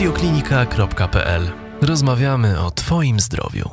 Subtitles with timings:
[0.00, 1.42] radioklinika.pl.
[1.82, 3.70] Rozmawiamy o Twoim zdrowiu.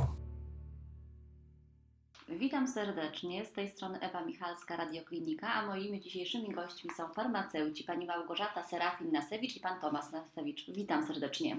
[2.29, 8.05] Witam serdecznie, z tej strony Ewa Michalska, Radioklinika, a moimi dzisiejszymi gośćmi są farmaceuci pani
[8.05, 10.71] Małgorzata Serafin-Nasewicz i pan Tomasz Nasewicz.
[10.71, 11.57] Witam serdecznie.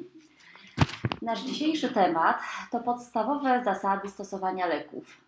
[1.23, 2.41] Nasz dzisiejszy temat
[2.71, 5.21] to podstawowe zasady stosowania leków.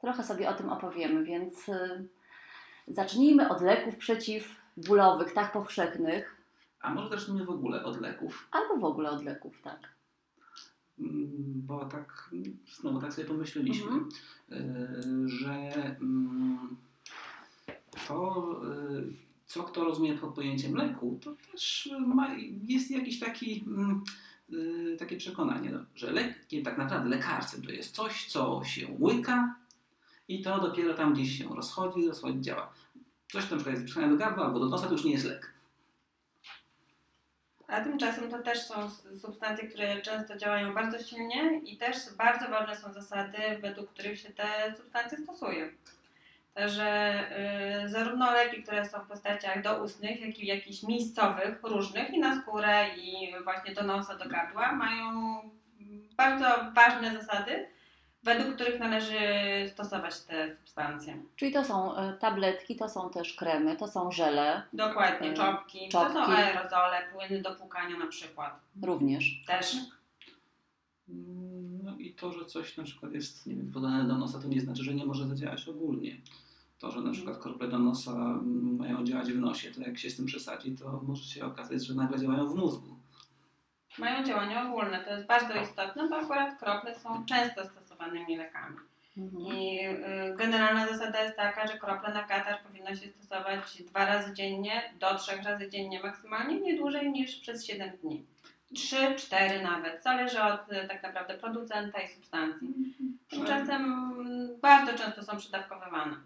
[0.00, 2.08] Trochę sobie o tym opowiemy, więc y,
[2.88, 6.41] zacznijmy od leków przeciwbólowych, tak powszechnych,
[6.82, 9.80] A może zacznijmy w ogóle od leków, albo w ogóle od leków, tak.
[10.98, 11.30] Mm,
[11.66, 12.30] bo tak,
[12.80, 14.08] znowu tak sobie pomyśleliśmy, Mhm.
[14.52, 15.52] y, że
[16.00, 16.76] mm,
[18.08, 18.46] to,
[18.98, 19.12] y,
[19.46, 24.04] co kto rozumie pod pojęciem leku, to też ma, jest jakiś taki, mm,
[24.52, 29.54] y, takie przekonanie, że lekiem, tak naprawdę lekarstwem to jest coś, co się łyka
[30.28, 32.72] i to dopiero tam gdzieś się rozchodzi, rozchodzi, działa.
[33.32, 35.51] Coś na przykład jest przyklejone do gardła albo do nosa, to już nie jest lek.
[37.72, 42.76] A tymczasem to też są substancje, które często działają bardzo silnie i też bardzo ważne
[42.76, 45.72] są zasady, według których się te substancje stosuje.
[46.54, 47.20] Także
[47.84, 52.42] y, zarówno leki, które są w postaciach doustnych, jak i jakichś miejscowych, różnych i na
[52.42, 55.40] skórę i właśnie do nosa, do gardła mają
[56.16, 57.66] bardzo ważne zasady,
[58.22, 59.18] według których należy
[59.72, 61.22] stosować te substancje.
[61.36, 65.88] Czyli to są y, tabletki, to są też kremy, to są żele Dokładnie, czopki, czopki.
[65.88, 68.60] to są aerozole, płyny do płukania na przykład.
[68.82, 69.42] również.
[69.46, 69.76] Też.
[71.08, 74.48] Mm, No i to, że coś na przykład jest nie wiem, podane do nosa, to
[74.48, 76.16] nie znaczy, że nie może zadziałać ogólnie.
[76.78, 80.10] To, że na przykład krople do nosa mm, mają działać w nosie, to jak się
[80.10, 82.96] z tym przesadzi, to może się okazać, że nagle działają w mózgu.
[83.98, 87.62] Mają działanie ogólne, to jest bardzo istotne, bo akurat krople są często
[88.02, 88.76] stosowanymi lekami.
[89.16, 89.46] Mhm.
[89.46, 94.34] I y, generalna zasada jest taka, że krople na katar powinno się stosować dwa razy
[94.34, 98.24] dziennie, do trzech razy dziennie maksymalnie, nie dłużej niż przez 7 dni.
[98.74, 102.68] Trzy, cztery nawet, zależy od y, tak naprawdę producenta i substancji.
[103.28, 106.16] Tymczasem mm, bardzo często są przydawkowywane.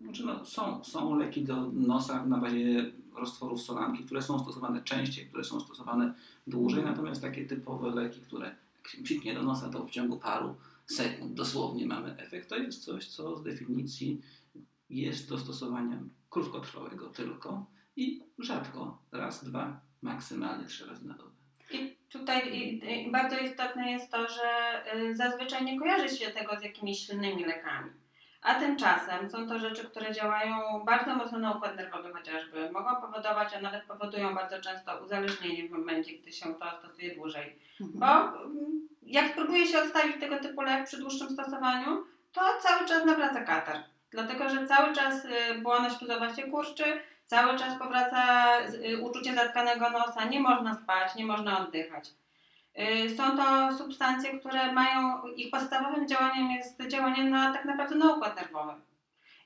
[0.00, 5.26] Znaczy, no, są, są leki do nosa na bazie roztworów solanki, które są stosowane częściej,
[5.26, 6.14] które są stosowane
[6.46, 8.54] dłużej, natomiast takie typowe leki, które
[8.98, 10.54] jak się do nosa, to w ciągu paru
[10.86, 14.20] sekund dosłownie mamy efekt, to jest coś, co z definicji
[14.90, 21.30] jest do stosowania krótkotrwałego tylko i rzadko, raz, dwa, maksymalnie trzy razy na dobę.
[21.70, 22.80] I tutaj
[23.12, 27.90] bardzo istotne jest to, że y, zazwyczaj nie kojarzy się tego z jakimiś silnymi lekami.
[28.44, 32.70] A tymczasem są to rzeczy, które działają bardzo mocno na układ nerwowy chociażby.
[32.70, 37.58] Mogą powodować, a nawet powodują bardzo często uzależnienie w momencie, gdy się to stosuje dłużej.
[37.80, 38.00] Mhm.
[38.00, 43.04] Bo mm, jak spróbuje się odstawić tego typu lek przy dłuższym stosowaniu, to cały czas
[43.04, 43.76] nawraca katar.
[44.10, 45.30] Dlatego, że cały czas y,
[45.62, 46.84] błona śluzowa się kurczy,
[47.26, 52.10] cały czas powraca y, uczucie zatkanego nosa, nie można spać, nie można oddychać.
[52.78, 58.14] Y, Są to substancje, które mają, ich podstawowym działaniem jest działanie na, tak naprawdę na
[58.14, 58.72] układ nerwowy.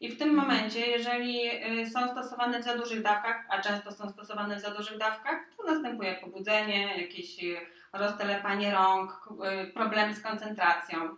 [0.00, 0.48] I w tym Mhm.
[0.48, 1.40] momencie, jeżeli
[1.80, 5.40] y, są stosowane w za dużych dawkach, a często są stosowane w za dużych dawkach,
[5.56, 7.56] to następuje pobudzenie, jakieś y,
[7.92, 9.28] roztelepanie rąk,
[9.74, 11.16] problemy z koncentracją.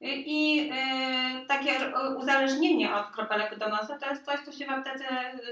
[0.00, 0.70] I
[1.48, 1.72] takie
[2.18, 5.04] uzależnienie od kropelek do nosa to jest coś, co się w aptece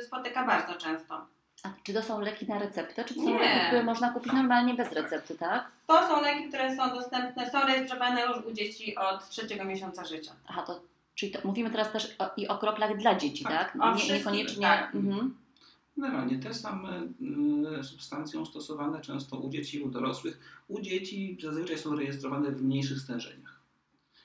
[0.07, 1.27] spotyka bardzo często.
[1.63, 3.39] A czy to są leki na receptę, czy to są Nie.
[3.39, 5.71] leki, które można kupić normalnie bez recepty, tak?
[5.87, 10.33] To są leki, które są dostępne, są rejestrowane już u dzieci od trzeciego miesiąca życia.
[10.47, 10.81] Aha, to
[11.15, 13.83] czyli to, mówimy teraz też o, i o kroplach dla dzieci, Tak, tak?
[13.83, 14.63] o Nie, niekoniecznie.
[14.63, 14.95] tak.
[14.95, 15.35] Mhm.
[15.97, 17.03] Generalnie te same
[17.81, 20.41] y, substancje są stosowane często u dzieci i u dorosłych.
[20.69, 23.61] U dzieci zazwyczaj są rejestrowane w mniejszych stężeniach.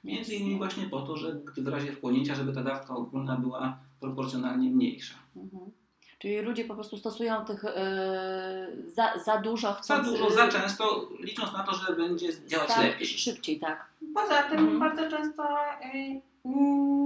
[0.03, 3.79] Między innymi właśnie po to, że gdy w razie wchłonięcia, żeby ta dawka ogólna była
[3.99, 5.15] proporcjonalnie mniejsza.
[5.35, 5.71] Mhm.
[6.19, 10.47] Czyli ludzie po prostu stosują tych yy, za, za dużo, Za chcąc dużo, yy, za
[10.47, 13.07] często, licząc na to, że będzie działać sta- lepiej.
[13.07, 13.85] szybciej, tak.
[14.13, 14.79] Poza tym Mhm.
[14.79, 15.57] bardzo często
[15.95, 16.21] y,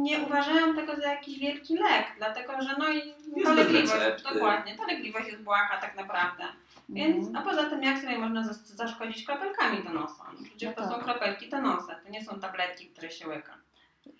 [0.01, 3.13] nie uważają tego za jakiś wielki lek, dlatego że no i
[3.43, 6.43] dolegliwość, dokładnie, dolegliwość jest błaha tak naprawdę.
[6.89, 7.35] Więc, Mhm.
[7.47, 10.23] a poza tym jak sobie można zas- zaszkodzić kropelkami do nosa?
[10.33, 11.03] No, przecież No to są tak.
[11.03, 13.53] kropelki do nosa, to nie są tabletki, które się łyka.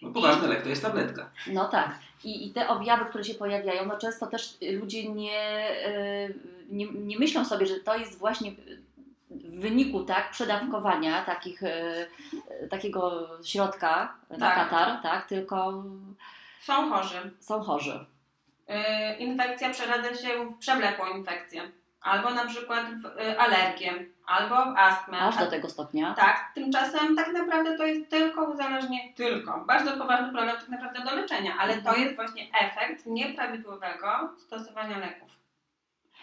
[0.01, 1.29] No, poważny lek to jest tabletka.
[1.47, 1.99] No tak.
[2.23, 5.67] I, I te objawy, które się pojawiają, no często też ludzie nie,
[6.27, 6.35] yy,
[6.69, 8.51] nie, nie myślą sobie, że to jest właśnie
[9.31, 14.55] w wyniku tak, przedawkowania takich, yy, takiego środka na Tak.
[14.55, 15.83] katar, tak, tylko
[16.61, 17.31] Są chorzy.
[17.39, 18.05] są chorzy.
[18.69, 21.71] Y, infekcja przeradza się w przewlekłą infekcję.
[22.01, 23.93] Albo na przykład w y, alergię,
[24.25, 25.19] albo w astmę.
[25.19, 26.13] Aż do tego stopnia.
[26.13, 31.15] Tak, tymczasem tak naprawdę to jest tylko uzależnienie, tylko, bardzo poważny problem tak naprawdę do
[31.15, 35.29] leczenia, ale to jest właśnie efekt nieprawidłowego stosowania leków.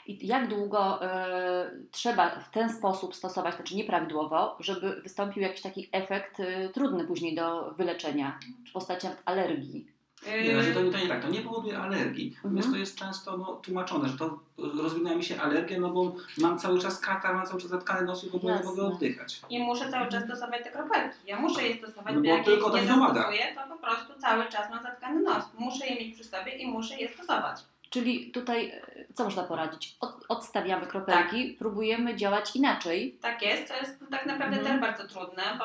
[0.07, 5.89] I jak długo e, trzeba w ten sposób stosować, znaczy nieprawidłowo, żeby wystąpił jakiś taki
[5.93, 8.39] efekt e, trudny później do wyleczenia
[8.69, 9.96] w postaci alergii?
[10.27, 12.27] Nie, że to, Yy, to nie tak, to nie powoduje alergii.
[12.27, 12.43] Mhm.
[12.45, 16.59] Natomiast to jest często no, tłumaczone, że to rozwinęła mi się alergia, no bo mam
[16.59, 19.41] cały czas katar, mam cały czas zatkany nos i w ogóle nie mogę oddychać.
[19.51, 21.17] I muszę cały czas stosować te kropelki.
[21.27, 23.83] Ja muszę je stosować, No bo bo jak tylko ich nie tak zastosuję, to po
[23.83, 25.45] prostu cały czas mam zatkany nos.
[25.59, 27.61] Muszę je mieć przy sobie i muszę je stosować.
[27.91, 28.83] Czyli tutaj e,
[29.15, 29.97] co można poradzić?
[30.01, 33.17] Od, odstawiamy kropelki, próbujemy działać inaczej.
[33.21, 34.81] Tak jest, co jest tak naprawdę Mhm.
[34.81, 35.65] też bardzo trudne, bo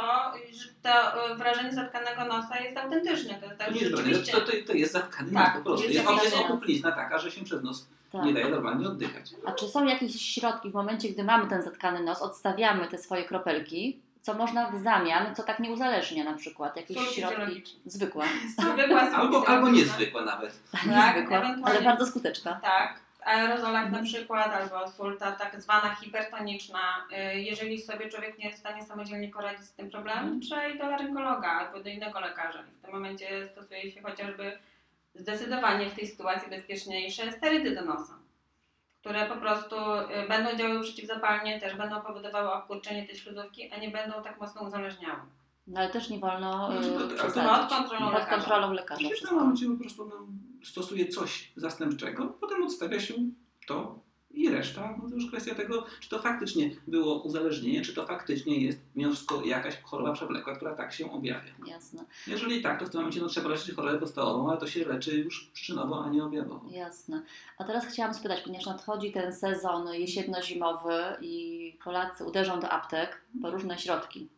[0.83, 3.33] to y, wrażenie zatkanego nosa jest autentyczne.
[3.39, 4.31] To jest tak, To jest rzeczywiście...
[4.31, 5.87] to, to, to jest zatkany Tak, nos po prostu.
[5.87, 6.45] jest Jest, jest nos.
[6.45, 8.25] okuplizna taka, że się przez nos Tak.
[8.25, 9.29] nie daje normalnie oddychać.
[9.45, 13.23] A czy są jakieś środki w momencie, gdy mamy ten zatkany nos, odstawiamy te swoje
[13.23, 16.75] kropelki, co można w zamian, co tak nie uzależnia na przykład?
[16.77, 18.25] Jakieś środki zwykłe,
[19.15, 20.59] Albo, albo niezwykłe nawet.
[20.71, 22.59] Tak, niezwykłe, ewentualnie- ale bardzo skuteczna.
[22.63, 24.03] Tak, w aerozolach Mhm.
[24.03, 26.79] na przykład, albo sulta tak zwana hipertoniczna.
[27.35, 30.41] Y, Jeżeli sobie człowiek nie jest w stanie samodzielnie poradzić z tym problemem, Mhm.
[30.41, 32.59] trzeba iść do laryngologa albo do innego lekarza.
[32.59, 34.57] I w tym momencie stosuje się chociażby
[35.15, 38.13] zdecydowanie w tej sytuacji bezpieczniejsze sterydy do nosa,
[39.01, 43.89] które po prostu y, będą działały przeciwzapalnie, też będą powodowały obkurczenie tej śluzówki, a nie
[43.91, 45.19] będą tak mocno uzależniały.
[45.67, 46.75] No ale też nie wolno No,
[47.13, 47.43] e, przesadzić.
[47.61, 48.35] pod kontrolą Pod lekarza.
[48.35, 49.35] kontrolą lekarza Czyli w tym wszystko.
[49.35, 50.27] momencie po prostu no,
[50.63, 53.13] stosuje coś zastępczego, potem odstawia się
[53.67, 53.99] to
[54.33, 54.97] i reszta.
[55.03, 59.11] No to już kwestia tego, czy to faktycznie było uzależnienie, czy to faktycznie jest mimo
[59.11, 61.51] wszystko jakaś choroba przewlekła, która tak się objawia.
[61.67, 64.85] Jasne, Jeżeli tak, to w tym momencie no, trzeba leczyć chorobę podstawową, ale to się
[64.85, 66.69] leczy już przyczynowo, a nie objawowo.
[66.71, 67.21] jasne.
[67.57, 73.51] A teraz chciałam spytać, ponieważ nadchodzi ten sezon jesienno-zimowy i Polacy uderzą do aptek po
[73.51, 74.29] różne środki.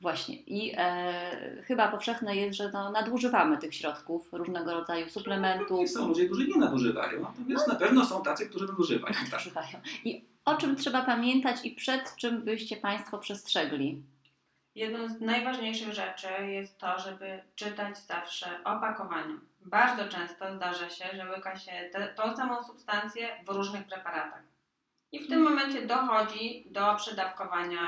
[0.00, 0.36] Właśnie.
[0.36, 5.82] I e, chyba powszechne jest, że no, nadużywamy tych środków, różnego rodzaju suplementów.
[5.82, 9.14] I są ludzie, którzy nie nadużywają, natomiast na pewno są tacy, którzy nadużywają.
[9.14, 9.32] Tak.
[9.32, 9.80] Nadużywają.
[10.04, 14.02] I o czym trzeba pamiętać i przed czym byście Państwo przestrzegli?
[14.74, 19.40] Jedną z najważniejszych rzeczy jest to, żeby czytać zawsze opakowania.
[19.60, 24.42] Bardzo często zdarza się, że łyka się te, tą samą substancję w różnych preparatach.
[25.12, 27.80] I w tym momencie dochodzi do przedawkowania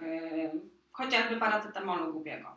[0.00, 2.56] yy, chociażby paracetamolu głupiego.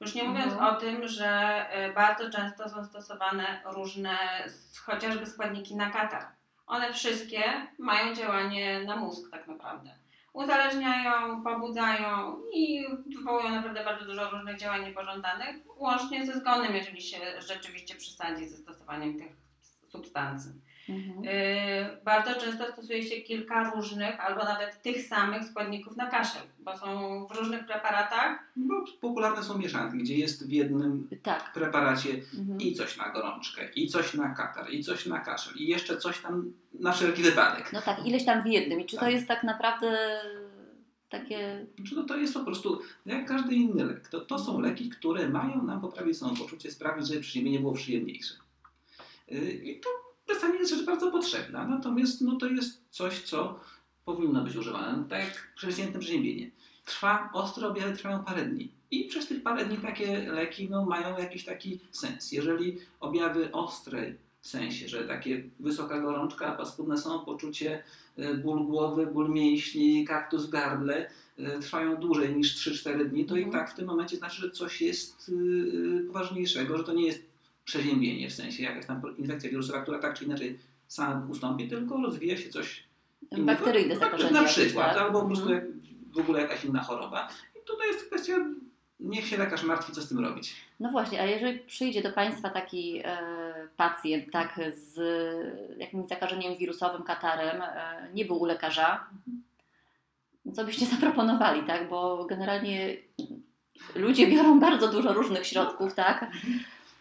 [0.00, 0.74] Już nie mówiąc Mhm.
[0.76, 1.60] o tym, że
[1.90, 4.18] y, bardzo często są stosowane różne
[4.86, 6.26] chociażby składniki na katar.
[6.66, 7.42] One wszystkie
[7.78, 9.90] mają działanie na mózg tak naprawdę
[10.32, 12.86] uzależniają, pobudzają i
[13.16, 18.56] wywołują naprawdę bardzo dużo różnych działań niepożądanych, łącznie ze zgonem, jeżeli się rzeczywiście przesadzi ze
[18.56, 19.32] stosowaniem tych
[19.88, 20.50] substancji.
[20.88, 21.24] Mhm.
[21.24, 21.30] Yy,
[22.04, 27.26] bardzo często stosuje się kilka różnych albo nawet tych samych składników na kaszel, bo są
[27.26, 28.38] w różnych preparatach.
[28.56, 31.52] Bo popularne są mieszanki, gdzie jest w jednym Tak.
[31.52, 32.60] preparacie Mhm.
[32.60, 36.18] i coś na gorączkę, i coś na katar, i coś na kaszel, i jeszcze coś
[36.20, 37.72] tam na wszelki wypadek.
[37.72, 38.80] No tak, ileś tam w jednym.
[38.80, 39.12] I czy to Tak.
[39.12, 40.18] jest tak naprawdę
[41.08, 41.66] takie.
[41.76, 44.08] Znaczy, no to jest po prostu jak każdy inny lek.
[44.08, 48.34] To, to są leki, które mają nam poprawić samopoczucie, sprawić, żeby przeziębienie było przyjemniejsze.
[49.28, 49.88] Yy, I to
[50.26, 53.60] czasami jest rzecz bardzo potrzebna, natomiast no, to jest coś, co
[54.04, 54.96] powinno być używane.
[54.96, 56.50] No, tak jak przeciętne przeziębienie.
[56.84, 58.72] Trwa, ostre objawy trwają parę dni.
[58.90, 62.32] I przez tych parę dni takie leki no, mają jakiś taki sens.
[62.32, 67.82] Jeżeli objawy ostre, w sensie, że takie wysoka gorączka, paskudne samopoczucie,
[68.18, 73.36] y, ból głowy, ból mięśni, kaktus w gardle, y, trwają dłużej niż 3-4 dni, to
[73.36, 73.64] i Mhm.
[73.64, 77.33] tak w tym momencie znaczy, że coś jest y, poważniejszego, że to nie jest
[77.64, 82.36] przeziębienie, w sensie jakaś tam infekcja wirusowa, która tak czy inaczej sama ustąpi, tylko rozwija
[82.36, 82.84] się coś
[83.30, 83.46] innego.
[83.46, 84.30] Bakteryjne Na- zakażenie.
[84.32, 85.02] Na przykład, tak?
[85.02, 85.82] albo po prostu Mhm.
[86.14, 87.28] w ogóle jakaś inna choroba.
[87.62, 88.36] I tutaj jest kwestia,
[89.00, 90.54] niech się lekarz martwi, co z tym robić.
[90.80, 93.18] No właśnie, a jeżeli przyjdzie do Państwa taki e,
[93.76, 94.98] pacjent tak, z
[95.78, 99.06] jakimś zakażeniem wirusowym, katarem, e, nie był u lekarza,
[100.54, 101.88] co byście zaproponowali, tak?
[101.88, 102.96] Bo generalnie
[103.94, 106.26] ludzie biorą bardzo dużo różnych środków, tak?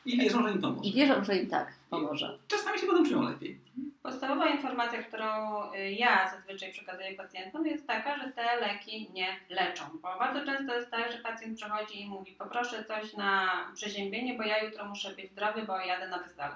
[0.05, 0.89] I wierzą, że im pomoże.
[0.89, 2.37] I wierzą, że im tak pomoże.
[2.47, 3.59] Czasami się potem czują lepiej.
[4.03, 5.25] Podstawowa informacja, którą
[5.73, 9.83] y, ja zazwyczaj przekazuję pacjentom jest taka, że te leki nie leczą.
[10.01, 14.43] Bo bardzo często jest tak, że pacjent przychodzi i mówi poproszę coś na przeziębienie, bo
[14.43, 16.55] ja jutro muszę być zdrowy, bo jadę na wystawę.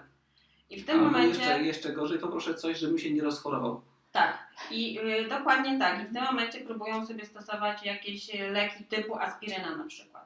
[0.70, 1.40] I w tym Albo momencie...
[1.40, 3.82] jeszcze, jeszcze gorzej, poproszę coś, żebym się nie rozchorował.
[4.12, 4.38] Tak,
[4.72, 6.02] i y, dokładnie tak.
[6.02, 10.17] I w tym momencie próbują sobie stosować jakieś leki typu aspiryna na przykład.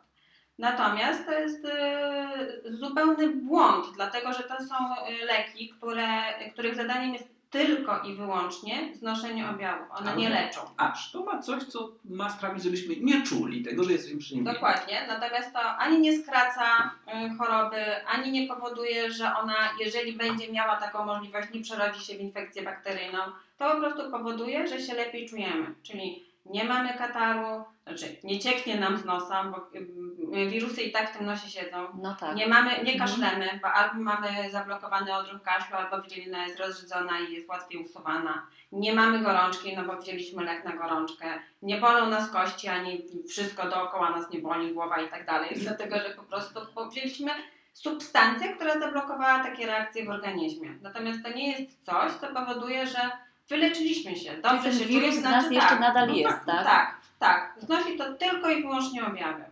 [0.58, 6.22] Natomiast to jest y, zupełny błąd, dlatego że to są y, leki, które,
[6.54, 9.88] których zadaniem jest tylko i wyłącznie znoszenie objawów.
[9.92, 10.62] One nie leczą.
[10.78, 14.44] Aż to ma coś, co ma sprawić, żebyśmy nie czuli tego, że jesteśmy przy nim.
[14.44, 20.52] Dokładnie, natomiast to ani nie skraca y, choroby, ani nie powoduje, że ona, jeżeli będzie
[20.52, 23.20] miała taką możliwość, nie przerodzi się w infekcję bakteryjną,
[23.58, 25.76] to po prostu powoduje, że się lepiej czujemy.
[25.84, 29.58] Czyli nie mamy kataru, znaczy nie cieknie nam z nosa, bo
[30.38, 31.88] y, wirusy i tak w tym nosie siedzą.
[32.02, 32.36] No tak.
[32.36, 33.00] Nie mamy, nie Mhm.
[33.00, 38.48] kaszlemy, bo albo mamy zablokowany odruch kaszlu, albo wydzielina jest rozrzedzona i jest łatwiej usuwana.
[38.72, 41.40] Nie mamy gorączki, no bo wzięliśmy lek na gorączkę.
[41.62, 45.50] Nie bolą nas kości, ani wszystko dookoła nas nie boli, głowa i tak dalej.
[45.64, 47.32] Dlatego, że po prostu wzięliśmy
[47.74, 50.70] substancję, która zablokowała takie reakcje w organizmie.
[50.82, 53.12] Natomiast to nie jest coś, co powoduje, że
[53.52, 54.38] wyleczyliśmy się.
[54.38, 55.80] Dobrze Czyli ten się wirus znaczy nas jeszcze tak.
[55.80, 56.66] nadal no jest, tak, tak?
[56.66, 57.56] Tak, tak.
[57.58, 59.44] Znosi to tylko i wyłącznie objawy.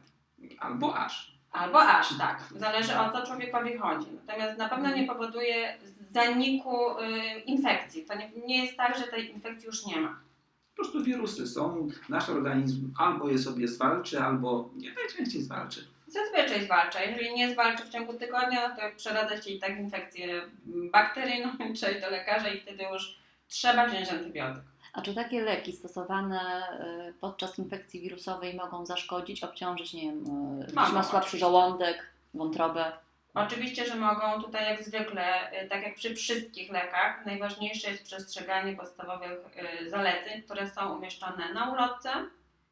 [0.60, 1.32] Albo aż.
[1.52, 2.44] Albo aż, tak.
[2.56, 4.08] Zależy o co człowiekowi chodzi.
[4.28, 5.78] Natomiast na pewno nie powoduje
[6.12, 8.06] zaniku y, infekcji.
[8.06, 10.20] To nie, nie jest tak, że tej infekcji już nie ma.
[10.76, 15.88] Po prostu wirusy są, nasz organizm albo je sobie zwalczy, albo nie najczęściej zwalczy.
[16.08, 17.04] Zazwyczaj zwalcza.
[17.04, 22.10] Jeżeli nie zwalczy w ciągu tygodnia, to przeradza się i tak infekcję bakteryjną, trzeba do
[22.10, 23.19] lekarza i wtedy już
[23.50, 24.64] trzeba wziąć antybiotyk.
[24.94, 26.64] A czy takie leki stosowane
[27.10, 30.26] y, podczas infekcji wirusowej mogą zaszkodzić, obciążyć, nie wiem,
[30.68, 32.92] ktoś ma słabszy żołądek, wątrobę?
[33.34, 34.42] Oczywiście, że mogą.
[34.42, 39.40] Tutaj jak zwykle, y, tak jak przy wszystkich lekach, najważniejsze jest przestrzeganie podstawowych
[39.84, 42.10] y, zaleceń, które są umieszczone na ulotce,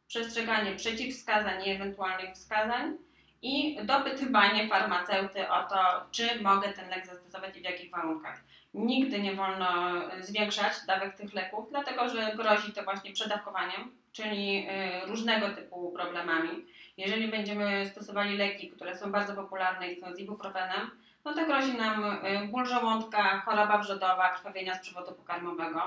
[0.08, 2.98] przestrzeganie przeciwwskazań i ewentualnych wskazań
[3.42, 8.44] i dopytywanie farmaceuty o to, czy mogę ten lek zastosować i w jakich warunkach.
[8.74, 14.68] Nigdy nie wolno y, zwiększać dawek tych leków, dlatego że grozi to właśnie przedawkowaniem, czyli
[15.04, 16.66] y, różnego typu problemami.
[16.98, 20.92] Jeżeli będziemy stosowali leki, które są bardzo popularne i są z ibuprofenem,
[21.26, 25.82] no to grozi nam y, ból żołądka, choroba wrzodowa, krwawienia z przewodu pokarmowego.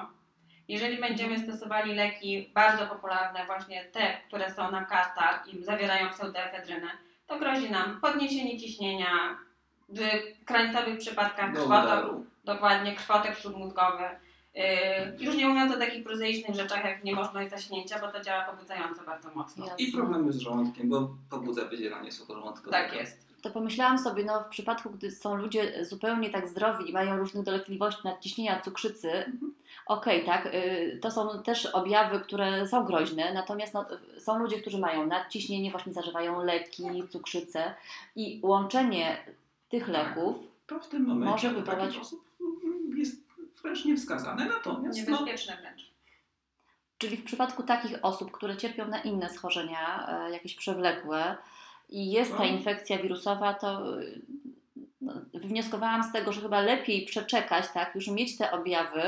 [0.68, 6.88] Jeżeli będziemy stosowali leki bardzo popularne, właśnie te, które są na katar i zawierają pseudoefedrynę,
[7.26, 9.38] to grozi nam podniesienie ciśnienia,
[9.88, 10.00] w
[10.44, 12.26] krańcowych przypadkach krwotok, Gołdaru.
[12.44, 14.02] Dokładnie krwotek śródmózgowy.
[14.54, 14.62] Yy,
[15.18, 19.30] już nie mówiąc o takich prozaicznych rzeczach jak niemożność zaśnięcia, bo to działa pobudzająco bardzo
[19.34, 19.66] mocno.
[19.66, 19.84] Jasne.
[19.84, 22.70] I problemy z żołądkiem, bo pobudza wydzielanie soku żołądkowego.
[22.84, 23.30] Tak jest.
[23.42, 27.44] To pomyślałam sobie, no w przypadku, gdy są ludzie zupełnie tak zdrowi i mają różnych
[27.44, 29.54] dolegliwości nadciśnienia, cukrzycy, Mhm.
[29.86, 33.86] okej, tak, y, to są też objawy, które są groźne, natomiast no,
[34.18, 37.74] są ludzie, którzy mają nadciśnienie, właśnie zażywają leki, cukrzycę
[38.16, 39.16] i łączenie
[39.68, 39.92] tych Tak.
[39.92, 42.14] leków To w tym momencie Może wywołać- jest
[43.62, 44.44] wręcz niewskazane.
[44.44, 45.90] Natomiast no, Niebezpieczne wręcz.
[46.98, 51.36] Czyli w przypadku takich osób, które cierpią na inne schorzenia, e, jakieś przewlekłe
[51.88, 52.44] i jest ta No.
[52.44, 54.20] infekcja wirusowa, to y,
[55.00, 59.02] no, wywnioskowałam z tego, że chyba lepiej przeczekać, tak, już mieć te objawy,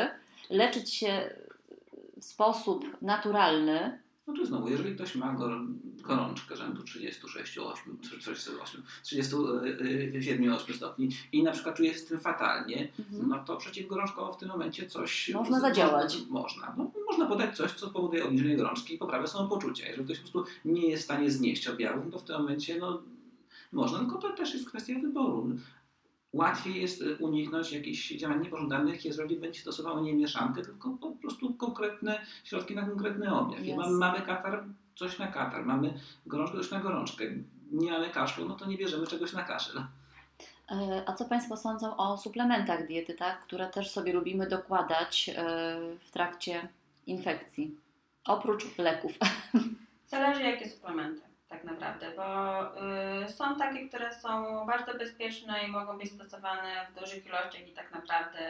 [0.50, 1.30] leczyć się
[2.16, 5.66] w sposób naturalny, no to znowu, jeżeli ktoś ma gor-
[6.02, 12.21] gorączkę rzędu 36, 8, 38, 37, 8 stopni i na przykład czuje się z tym
[12.21, 13.28] fatalnie, mhm.
[13.28, 15.30] no to przeciwgorączkowo w tym momencie coś...
[15.35, 16.18] Można zadziałać.
[16.28, 16.75] Można.
[16.76, 19.87] No, można podać coś, co powoduje obniżenie gorączki i poprawę samopoczucia.
[19.87, 22.78] Jeżeli ktoś po prostu nie jest w stanie znieść objawów, no to w tym momencie
[22.78, 23.02] no,
[23.73, 25.56] można, tylko to też jest kwestia wyboru.
[26.32, 31.54] Łatwiej jest y, uniknąć jakichś działań niepożądanych, jeżeli będzie stosowało nie mieszankę, tylko po prostu
[31.54, 33.61] konkretne środki na konkretny objaw.
[33.76, 35.94] Mamy, mamy katar, coś na katar, mamy
[36.26, 37.25] gorączkę, coś na gorączkę.
[37.72, 39.84] Nie mamy kaszlu, no to nie bierzemy czegoś na kaszel.
[40.70, 45.34] E, A co Państwo sądzą o suplementach diety, tak, które też sobie lubimy dokładać e,
[46.00, 46.68] w trakcie
[47.06, 47.76] infekcji?
[48.25, 49.12] Oprócz leków.
[50.06, 52.25] Zależy jakie suplementy tak naprawdę, bo
[53.25, 57.72] y, są takie, które są bardzo bezpieczne i mogą być stosowane w dużych ilościach i
[57.72, 58.40] tak naprawdę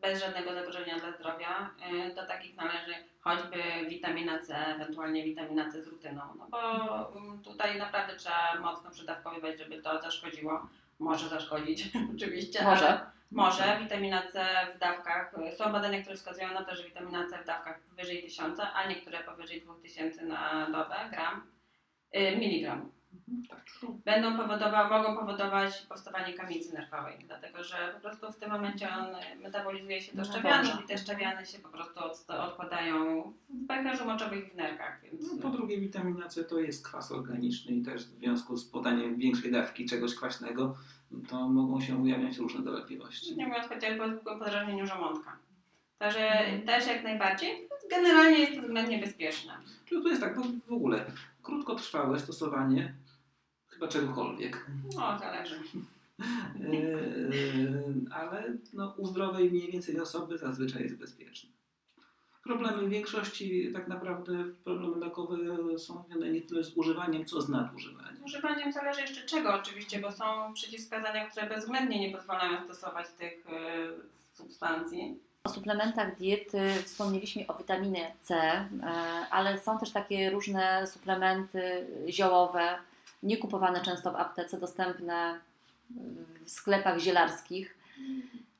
[0.00, 1.70] bez żadnego zagrożenia dla zdrowia.
[2.10, 7.42] Y, do takich należy choćby witamina C, ewentualnie witamina C z rutyną, no bo mm,
[7.42, 10.68] tutaj naprawdę trzeba mocno przydawkowywać, żeby to zaszkodziło.
[10.98, 13.00] Może zaszkodzić oczywiście, Może.
[13.30, 13.78] może.
[13.82, 17.80] Witamina C w dawkach, są badania, które wskazują na to, że witamina C w dawkach
[17.80, 21.46] powyżej 1000, a niektóre powyżej 2000 na dobę, gram,
[22.16, 22.95] y, miligram.
[24.04, 29.06] Będą powodowa- mogą powodować powstawanie kamicy nerwowej, dlatego że po prostu w tym momencie on
[29.42, 30.84] metabolizuje się do No szczawianów dobrze.
[30.84, 35.32] i te szczawiany się po prostu od- odkładają w pęcherzu moczowych i w nerkach, więc
[35.32, 39.16] No, po drugie, witamina C to jest kwas organiczny i też w związku z podaniem
[39.16, 40.76] większej dawki czegoś kwaśnego,
[41.28, 43.36] to mogą się ujawniać różne dolegliwości.
[43.36, 45.36] nie mówiąc chociażby o zwykłym podrażnieniu żołądka.
[45.98, 46.62] Także Mhm.
[46.66, 47.68] też jak najbardziej.
[47.90, 49.52] Generalnie jest to względnie bezpieczne.
[49.84, 51.04] Czyli to jest tak, bo w ogóle
[51.42, 52.94] krótkotrwałe stosowanie
[53.76, 54.66] chyba czegokolwiek.
[54.96, 55.60] No, zależy.
[56.58, 61.50] Yy, ale no, u zdrowej mniej więcej osoby zazwyczaj jest bezpieczne.
[62.44, 65.36] Problemy w większości tak naprawdę problemy lekowe
[65.78, 68.24] są związane nie tyle z używaniem, co z nadużywaniem.
[68.24, 74.36] Używaniem zależy jeszcze czego oczywiście, bo są przeciwwskazania, które bezwzględnie nie pozwalają stosować tych y,
[74.36, 75.20] substancji.
[75.44, 78.66] O suplementach diety wspomnieliśmy o witaminie C, e,
[79.30, 82.78] ale są też takie różne suplementy ziołowe,
[83.22, 85.40] niekupowane często w aptece, dostępne
[86.44, 87.76] w sklepach zielarskich.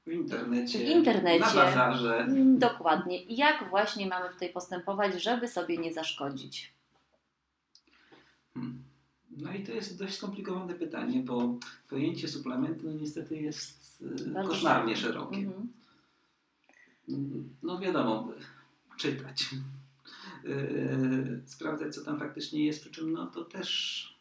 [0.07, 1.41] W internecie, W internecie.
[1.41, 2.27] na bazarze.
[2.59, 3.23] Dokładnie.
[3.23, 6.73] I jak właśnie mamy tutaj postępować, żeby sobie nie zaszkodzić?
[8.55, 8.83] Hmm.
[9.31, 11.55] No i to jest dość skomplikowane pytanie, bo
[11.89, 15.37] pojęcie suplementu no niestety jest y, Bardzo koszmarnie szerokie.
[15.37, 15.57] szerokie.
[17.09, 17.55] Mhm.
[17.63, 18.29] No wiadomo,
[18.97, 19.45] czytać,
[20.45, 24.16] yy, sprawdzać co tam faktycznie jest, przy czym no to też...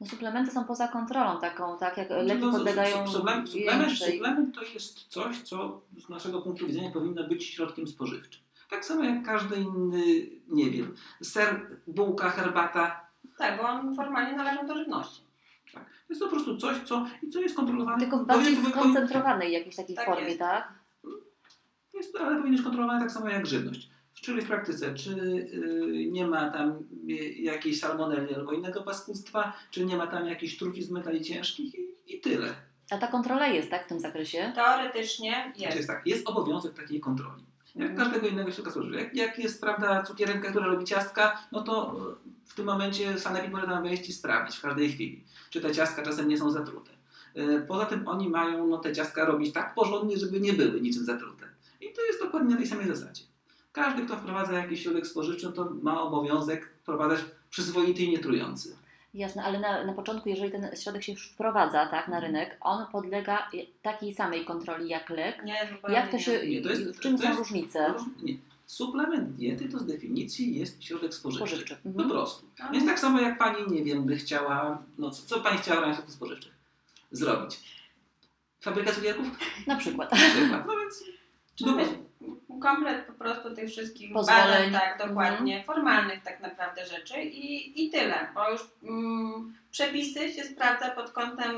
[0.00, 4.54] No, suplementy są poza kontrolą taką, tak jak leki no, podlegają su- suplement, suplement, suplement
[4.54, 8.42] to jest coś, co z naszego punktu widzenia powinno być środkiem spożywczym.
[8.70, 10.04] Tak samo jak każdy inny,
[10.48, 13.00] nie wiem, ser, bułka, herbata.
[13.38, 15.22] Tak, bo on formalnie należą do żywności.
[16.08, 17.98] Jest to po prostu coś, co, i co jest kontrolowane.
[17.98, 20.38] Tylko w bardziej skoncentrowanej jakiejś takiej Tak formie, jest.
[20.38, 20.72] tak?
[21.94, 23.90] Jest to, ale powinien być kontrolowane tak samo jak żywność.
[24.22, 26.78] Czyli w praktyce, czy y, nie ma tam
[27.36, 32.20] jakiejś salmonelli albo innego paskudztwa, czy nie ma tam jakichś trucizn metali ciężkich i, i
[32.20, 32.54] tyle.
[32.90, 34.52] A ta kontrola jest, tak, w tym zakresie?
[34.54, 35.60] Teoretycznie Jest.
[35.60, 35.76] jest.
[35.76, 37.42] jest tak, jest obowiązek takiej kontroli.
[37.74, 38.08] Jak Mhm.
[38.10, 39.04] każdego innego środka spożywczego.
[39.04, 41.96] Jak, jak jest, prawda, cukierenka, która robi ciastka, no to
[42.26, 45.74] y, w tym momencie sanepid może tam wejść i sprawdzić w każdej chwili, czy te
[45.74, 46.90] ciastka czasem nie są zatrute.
[47.36, 51.04] Y, Poza tym oni mają no, te ciastka robić tak porządnie, żeby nie były niczym
[51.04, 51.44] zatrute.
[51.80, 53.22] I to jest dokładnie na tej samej zasadzie.
[53.72, 57.20] Każdy, kto wprowadza jakiś środek spożywczy, to ma obowiązek wprowadzać
[57.50, 58.76] przyzwoity i nietrujący.
[59.14, 62.86] Jasne, ale na, na początku, jeżeli ten środek się już wprowadza tak, na rynek, on
[62.92, 63.50] podlega
[63.82, 65.44] takiej samej kontroli jak lek.
[65.44, 66.22] Nie, Jak to nie.
[66.22, 67.94] się, Nie, to jest- w czym to są jest- różnice?
[68.22, 68.34] Nie.
[68.66, 71.46] Suplement diety to z definicji jest środek spożywczy.
[71.48, 71.76] Spożywczy.
[71.82, 72.08] Po Mhm.
[72.10, 72.46] prostu.
[72.60, 72.70] No.
[72.72, 75.80] Więc tak samo jak pani, nie wiem, by chciała, no co, co pani chciała w
[75.80, 76.52] ramach środków spożywczych
[77.12, 77.60] zrobić?
[78.60, 79.26] Fabryka cukierków?
[79.66, 80.12] Na przykład.
[80.12, 80.66] Na przykład.
[80.66, 81.04] No więc,
[81.54, 81.76] czy No
[82.60, 84.44] komplet po prostu tych wszystkich Pozwoleń.
[84.44, 90.44] badań, tak, dokładnie, formalnych tak naprawdę rzeczy i, i tyle, bo już mm, przepisy się
[90.44, 91.56] sprawdza pod kątem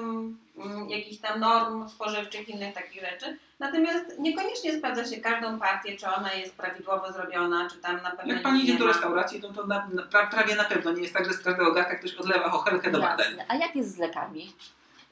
[0.59, 6.07] mm, jakichś tam norm spożywczych, innych takich rzeczy, natomiast niekoniecznie sprawdza się każdą partię, czy
[6.09, 9.53] ona jest prawidłowo zrobiona, czy tam na pewno jak pani idzie nie do restauracji, to,
[9.53, 12.15] to na, na, pra, prawie na pewno nie jest tak, że z każdego garka ktoś
[12.15, 13.27] odlewa chochelkę do badań.
[13.49, 14.53] A jak jest z lekami?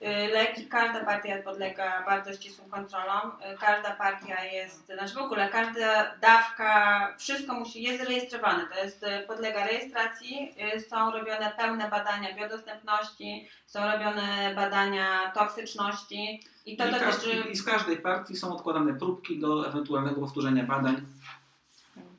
[0.03, 3.31] Y, Leki, każda partia podlega bardzo ścisłym kontrolom.
[3.55, 8.67] Y, Każda partia jest, znaczy w ogóle każda dawka, wszystko musi, jest zarejestrowane.
[8.67, 10.55] To jest, y, podlega rejestracji,
[10.89, 17.05] są robione pełne badania biodostępności, są robione badania toksyczności i to I, dotyczy...
[17.05, 20.97] każdy, I z każdej partii są odkładane próbki do ewentualnego powtórzenia badań.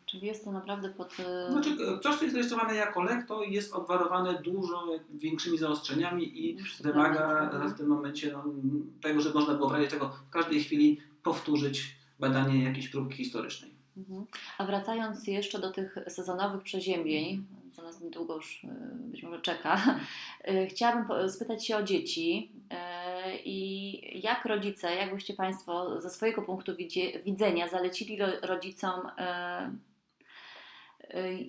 [0.10, 1.18] Czyli jest to naprawdę pod...
[1.20, 6.58] e, Znaczy, coś, co jest zarejestrowane jako lek, to jest obwarowane dużo większymi zaostrzeniami i
[6.80, 7.70] wymaga mhm.
[7.70, 8.44] w tym momencie no,
[9.02, 13.72] tego, żeby można było w razie czego w każdej chwili powtórzyć badanie jakiejś próbki historycznej.
[13.98, 14.26] Mhm.
[14.58, 20.00] A wracając jeszcze do tych sezonowych przeziębień, co nas niedługo już e, być może czeka,
[20.44, 22.52] e, chciałabym spytać się o dzieci
[23.46, 26.72] i jak rodzice, jak byście Państwo ze swojego punktu
[27.26, 29.02] widzenia zalecili ro- rodzicom,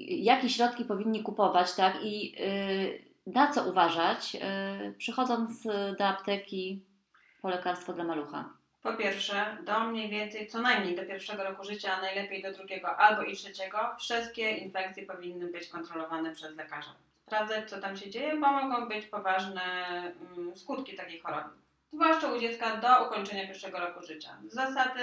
[0.09, 2.37] jakie środki powinni kupować, tak, i
[3.27, 5.63] e, na co uważać, e, przychodząc
[5.99, 6.85] do apteki
[7.43, 8.61] po lekarstwo dla malucha.
[8.83, 12.97] Po pierwsze, do mniej więcej co najmniej do pierwszego roku życia, a najlepiej do drugiego
[12.97, 16.95] albo i trzeciego, wszystkie infekcje powinny być kontrolowane przez lekarza.
[17.27, 19.63] Sprawdzać, co tam się dzieje, bo mogą być poważne
[20.37, 21.51] mm, skutki takiej choroby.
[21.93, 24.31] Zwłaszcza u dziecka do ukończenia pierwszego roku życia.
[24.49, 25.01] Z zasady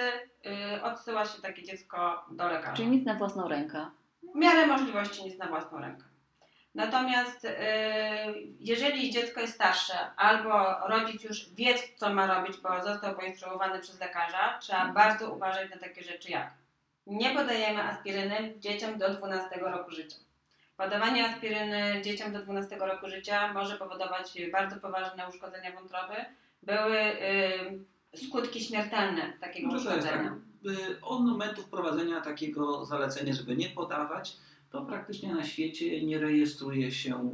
[0.77, 2.73] y, odsyła się takie dziecko do lekarza.
[2.73, 3.85] Czyli nic na własną rękę.
[4.33, 6.03] W miarę możliwości nic na własną rękę.
[6.75, 7.49] Natomiast y,
[8.59, 13.99] jeżeli dziecko jest starsze albo rodzic już wie, co ma robić, bo został poinstruowany przez
[13.99, 16.53] lekarza, trzeba bardzo uważać na takie rzeczy jak
[17.07, 20.17] nie podajemy aspiryny dzieciom do 12 roku życia.
[20.77, 26.13] Podawanie aspiryny dzieciom do 12 roku życia może powodować bardzo poważne uszkodzenia wątroby.
[26.63, 29.81] Były y, skutki śmiertelne takiego No tak.
[29.81, 30.35] uszkodzenia.
[30.63, 34.37] By Od momentu wprowadzenia takiego zalecenia, żeby nie podawać,
[34.71, 37.29] to praktycznie na świecie nie rejestruje się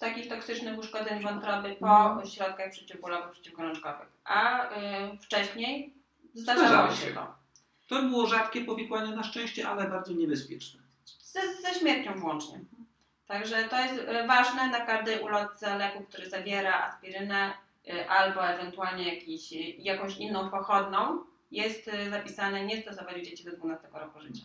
[0.00, 2.26] takich toksycznych uszkodzeń wątroby po Mhm.
[2.26, 4.08] środkach przeciwbólowych, przeciwgorączkowych.
[4.24, 5.94] A y, wcześniej
[6.34, 7.14] Zdarzało zdarzało się.
[7.14, 7.34] to.
[7.88, 10.80] To było rzadkie powikłanie na szczęście, ale bardzo niebezpieczne.
[11.20, 12.60] Ze, ze śmiercią włącznie.
[13.26, 17.52] Także to jest y, ważne na każdej ulotce leku, który zawiera aspirynę.
[17.88, 23.56] y, albo ewentualnie jakiś, y, jakąś inną pochodną, jest y, zapisane nie stosować dzieci do
[23.56, 24.42] 12 roku życia.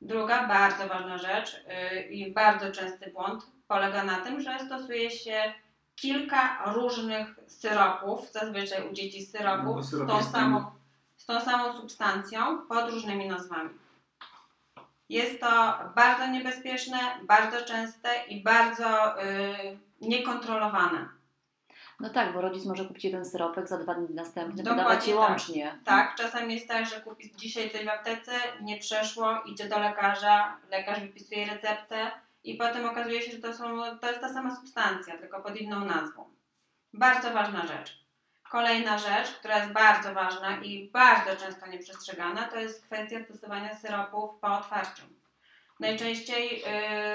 [0.00, 5.52] Druga bardzo ważna rzecz y, i bardzo częsty błąd polega na tym, że stosuje się
[5.96, 10.64] kilka różnych syropów, zazwyczaj u dzieci No, syropów bo z tą, samą,
[11.16, 13.70] z tą samą substancją pod różnymi nazwami.
[15.08, 21.17] Jest to bardzo niebezpieczne, bardzo częste i bardzo y, niekontrolowane.
[22.00, 25.14] No tak, bo rodzic może kupić jeden syropek, za dwa dni następny Dokładnie podawać je
[25.14, 25.28] tak.
[25.28, 25.78] łącznie.
[25.84, 28.32] Tak, czasem jest tak, że kupi dzisiaj coś w aptece,
[28.62, 32.10] nie przeszło, idzie do lekarza, lekarz wypisuje receptę
[32.44, 35.84] i potem okazuje się, że to, są, to jest ta sama substancja, tylko pod inną
[35.84, 36.30] nazwą.
[36.92, 38.04] Bardzo ważna rzecz.
[38.50, 44.40] Kolejna rzecz, która jest bardzo ważna i bardzo często nieprzestrzegana, to jest kwestia stosowania syropów
[44.40, 45.17] po otwarciu.
[45.80, 46.62] Najczęściej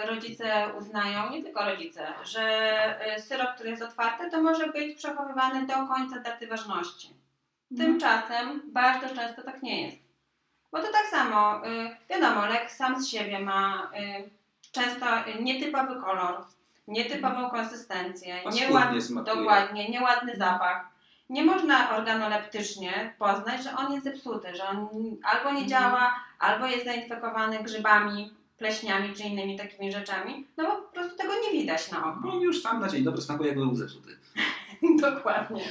[0.04, 4.98] y, rodzice uznają, nie tylko rodzice, że y, syrop, który jest otwarty, to może być
[4.98, 7.14] przechowywany do końca daty ważności.
[7.78, 9.98] Tymczasem bardzo często tak nie jest.
[10.72, 13.92] Bo to tak samo, y, wiadomo, lek sam z siebie ma
[14.72, 15.06] często
[15.40, 16.46] nietypowy kolor,
[16.88, 20.88] nietypową konsystencję, Paskudnie nieładny, dokładnie, nieładny zapach.
[21.30, 24.88] Nie można organoleptycznie poznać, że on jest zepsuty, że on
[25.24, 25.68] albo nie Mhm.
[25.68, 31.34] działa, albo jest zainfekowany grzybami, pleśniami czy innymi takimi rzeczami, no bo po prostu tego
[31.44, 32.30] nie widać na oko.
[32.34, 34.18] on już sam na dzień dobry smakuje jakby był zepsuty.
[35.02, 35.64] Dokładnie.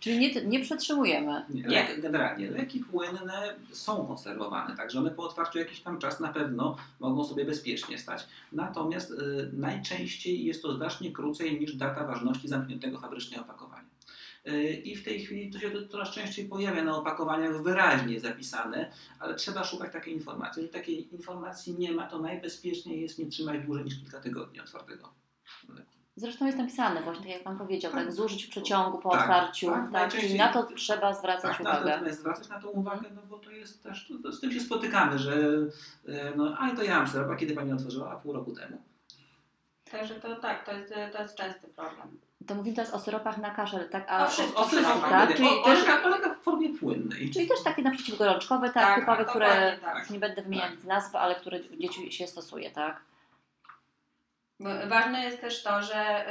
[0.00, 1.44] Czyli nie, nie przetrzymujemy.
[1.50, 1.68] Nie, Nie.
[1.68, 6.76] lek, generalnie leki płynne są konserwowane, także one po otwarciu jakiś tam czas na pewno
[7.00, 8.26] mogą sobie bezpiecznie stać.
[8.52, 13.83] Natomiast y, najczęściej jest to znacznie krócej niż data ważności zamkniętego fabrycznie opakowania.
[14.84, 19.34] I w tej chwili to się to coraz częściej pojawia na opakowaniach wyraźnie zapisane, ale
[19.34, 20.62] trzeba szukać takiej informacji.
[20.62, 25.12] Jeżeli takiej informacji nie ma, to najbezpieczniej jest nie trzymać dłużej niż kilka tygodni otwartego.
[25.68, 25.88] leku.
[26.16, 28.04] Zresztą jest napisane właśnie, tak jak Pan powiedział, Tak.
[28.04, 31.60] tak, zużyć w przeciągu po Tak, otwarciu, tak, tak, czyli na to trzeba zwracać Tak,
[31.60, 31.90] uwagę.
[31.90, 34.60] natomiast zwracać na to uwagę, no bo to jest też, to, to z tym się
[34.60, 35.34] spotykamy, że
[36.08, 38.10] e, no, a to ja mam syrop, a kiedy pani otworzyła?
[38.12, 38.82] A pół roku temu.
[39.90, 42.18] Także to tak, to jest, to jest częsty problem.
[42.46, 44.04] To mówimy teraz o syropach na kaszel, tak?
[44.08, 45.10] A O wszystkim, O tak?
[45.10, 45.36] tak?
[45.36, 47.30] Czyli o, też, lekach w formie płynnej.
[47.30, 50.10] czyli też takie na przeciwgorączkowe, tak, Tak, typowe, które tak.
[50.10, 53.00] nie będę wymieniać z nazw, ale które dzieci się stosuje, tak?
[54.60, 56.24] Bo Ważne jest też to, że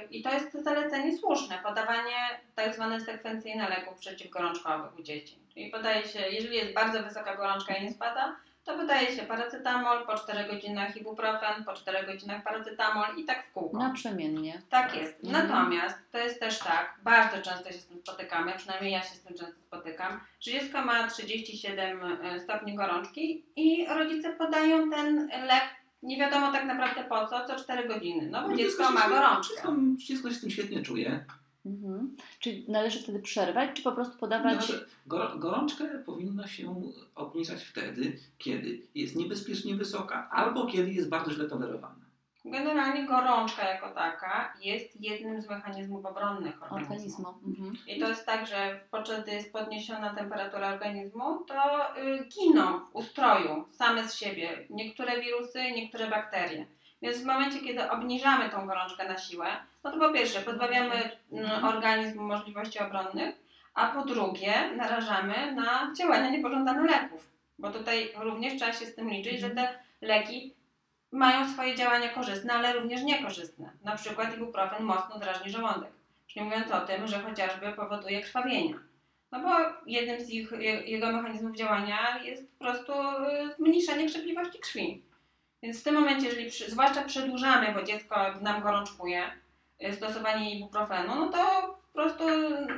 [0.00, 5.38] yy, i to jest zalecenie słuszne, podawanie tak zwane sekwencyjne leków przeciwgorączkowych u dzieci.
[5.54, 10.06] Czyli podaje się, jeżeli jest bardzo wysoka gorączka i nie spada, to podaje się paracetamol,
[10.06, 13.78] po 4 godzinach ibuprofen, po 4 godzinach paracetamol i tak w kółko.
[13.78, 14.62] Naprzemiennie.
[14.70, 15.24] Tak jest.
[15.24, 15.48] Mhm.
[15.48, 19.20] Natomiast to jest też tak, bardzo często się z tym spotykamy, przynajmniej ja się z
[19.20, 21.98] tym często spotykam, że dziecko ma 37
[22.40, 25.64] stopni gorączki i rodzice podają ten lek
[26.02, 28.28] nie wiadomo tak naprawdę po co, co 4 godziny.
[28.30, 29.54] No bo No, dziecko się ma gorączkę.
[29.54, 31.24] Dziecko, dziecko się z tym świetnie czuje.
[31.66, 32.16] Mhm.
[32.38, 34.52] Czy należy wtedy przerwać, czy po prostu podawać...
[34.52, 36.82] Znaczy, gor- gorączkę powinno się
[37.14, 42.02] obniżać wtedy, kiedy jest niebezpiecznie wysoka albo kiedy jest bardzo źle tolerowana.
[42.44, 46.84] Generalnie gorączka jako taka jest jednym z mechanizmów obronnych organizmu.
[46.84, 47.28] organizmu?
[47.46, 47.76] Mhm.
[47.86, 52.96] I to jest tak, że podczas gdy jest podniesiona temperatura organizmu, to y, giną w
[52.96, 56.66] ustroju same z siebie niektóre wirusy, niektóre bakterie.
[57.02, 59.46] Więc w momencie, kiedy obniżamy tą gorączkę na siłę,
[59.84, 63.34] no to po pierwsze pozbawiamy mm, organizm możliwości obronnych,
[63.74, 67.28] a po drugie narażamy na działania niepożądane leków.
[67.58, 70.54] Bo tutaj również trzeba się z tym liczyć, że te leki
[71.12, 73.70] mają swoje działania korzystne, ale również niekorzystne.
[73.84, 75.90] Na przykład ibuprofen mocno drażni żołądek.
[76.26, 78.76] Już nie mówiąc o tym, że chociażby powoduje krwawienia.
[79.32, 79.48] No bo
[79.86, 85.02] jednym z ich, je- jego mechanizmów działania jest po prostu y, zmniejszenie krzepliwości krwi.
[85.62, 89.22] Więc w tym momencie, jeżeli przy, zwłaszcza przedłużamy, bo dziecko nam gorączkuje,
[89.92, 91.38] stosowanie ibuprofenu, no to
[91.92, 92.24] po prostu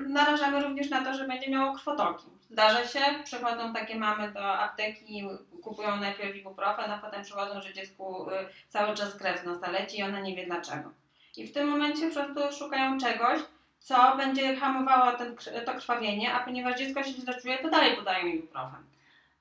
[0.09, 2.27] narażamy również na to, że będzie miało krwotoki.
[2.51, 5.29] Zdarza się, przychodzą takie mamy do apteki,
[5.63, 8.33] kupują najpierw ibuprofen, a potem przychodzą, że dziecku y,
[8.69, 10.91] cały czas krew z nosa leci i ona nie wie dlaczego.
[11.37, 13.41] I w tym momencie po prostu szukają czegoś,
[13.81, 15.37] co będzie hamowało ten,
[15.67, 18.94] to krwawienie, a ponieważ dziecko się źle czuje, to dalej podają ibuprofen.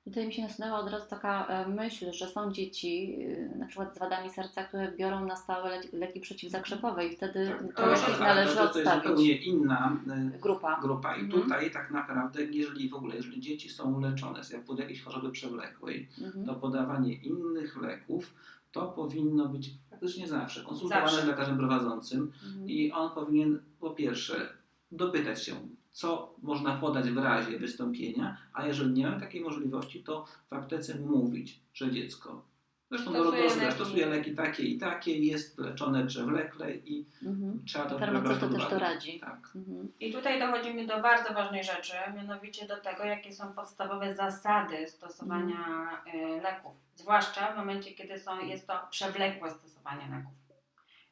[0.04, 3.18] Tutaj mi się nasunęła od razu taka e, myśl, że są dzieci,
[3.54, 7.48] e, na przykład z wadami serca, które biorą na stałe leki, leki przeciwzakrzepowe i wtedy
[7.50, 9.98] Tak, to leki należy to, to jest zupełnie inna
[10.36, 10.80] e, Grupa.
[10.82, 11.42] grupa i Mhm.
[11.44, 16.46] tutaj tak naprawdę, jeżeli w ogóle, jeżeli dzieci są leczone z jakiejś choroby przewlekłej, Mhm.
[16.46, 18.34] to podawanie innych leków
[18.72, 21.26] to powinno być praktycznie zawsze konsultowane Zawsze.
[21.26, 22.70] z lekarzem prowadzącym Mhm.
[22.70, 24.50] i on powinien po pierwsze
[24.92, 25.54] dopytać się,
[25.94, 30.96] co można podać w razie wystąpienia, a jeżeli nie mamy takiej możliwości, to w aptece
[31.00, 32.46] mówić, że dziecko
[32.92, 33.72] Zresztą leki.
[33.76, 37.62] stosuje leki takie i takie, jest leczone przewlekle i Mhm.
[37.66, 39.20] trzeba to Farmaceuta też to radzi.
[39.20, 39.52] Tak.
[39.56, 39.92] Mhm.
[40.00, 45.90] I tutaj dochodzimy do bardzo ważnej rzeczy, mianowicie do tego, jakie są podstawowe zasady stosowania
[46.08, 46.72] y, leków.
[46.96, 50.34] Zwłaszcza w momencie, kiedy są, jest to przewlekłe stosowanie leków.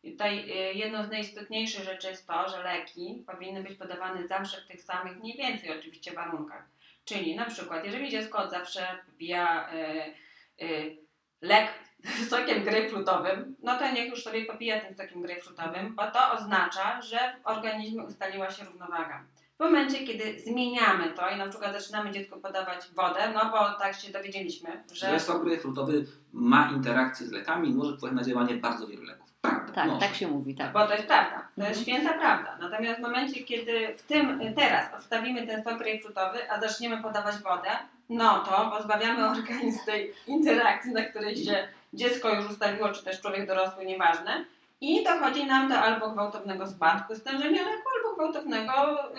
[0.04, 4.62] I tutaj y, jedną z najistotniejszych rzeczy jest to, że leki powinny być podawane zawsze
[4.62, 6.64] w tych samych, mniej więcej oczywiście, warunkach.
[7.06, 10.98] Czyli na przykład, jeżeli dziecko od zawsze popija y, y,
[11.42, 11.68] lek
[12.04, 17.02] z sokiem grejpfrutowym, no to niech już sobie popija tym sokiem grejpfrutowym, bo to oznacza,
[17.02, 19.24] że w organizmie ustaliła się równowaga.
[19.58, 23.96] W momencie, kiedy zmieniamy to i na przykład zaczynamy dziecku podawać wodę, no bo tak
[23.96, 28.56] się dowiedzieliśmy, że Że sok grejpfrutowy ma interakcję z lekami i może wpływać na działanie
[28.56, 29.21] bardzo wielu leków.
[29.41, 29.99] Prawda, Tak, może.
[29.99, 30.73] tak się mówi, tak.
[30.73, 31.84] Bo to jest prawda, to jest Mhm.
[32.01, 32.58] święta prawda.
[32.69, 37.69] Natomiast w momencie, kiedy w tym teraz odstawimy ten sok grejpfrutowy, a zaczniemy podawać wodę,
[38.10, 43.47] no to pozbawiamy organizm tej interakcji, na której się dziecko już ustawiło, czy też człowiek
[43.47, 44.45] dorosły, nieważne.
[44.82, 48.71] I dochodzi nam do albo gwałtownego spadku stężenia leku, albo gwałtownego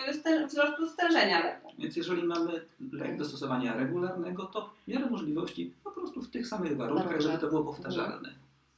[0.09, 1.71] y, stę- wzrostu stężenia leku.
[1.79, 6.47] Więc jeżeli mamy lek do stosowania regularnego, to w miarę możliwości po prostu w tych
[6.47, 7.21] samych warunkach, Warunkach.
[7.31, 8.29] żeby to było powtarzalne.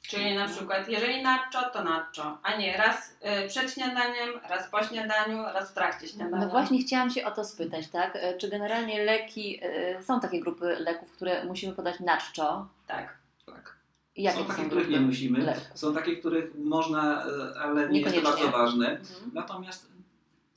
[0.09, 3.11] Czyli na przykład, jeżeli nacho, to nacho, a nie raz
[3.45, 6.45] y, przed śniadaniem, raz po śniadaniu, raz w trakcie śniadania.
[6.45, 8.15] No właśnie chciałam się o to spytać, tak?
[8.15, 12.67] E, Czy generalnie leki, e, są takie grupy leków, które musimy podać na czczo?
[12.87, 13.17] Tak.
[13.45, 13.75] Tak.
[14.15, 15.39] Jakie są takie, są których nie musimy.
[15.39, 15.63] leków?
[15.79, 18.89] Są takie, których można, e, ale nie jest to bardzo ważne.
[18.89, 19.31] Mhm.
[19.33, 19.91] Natomiast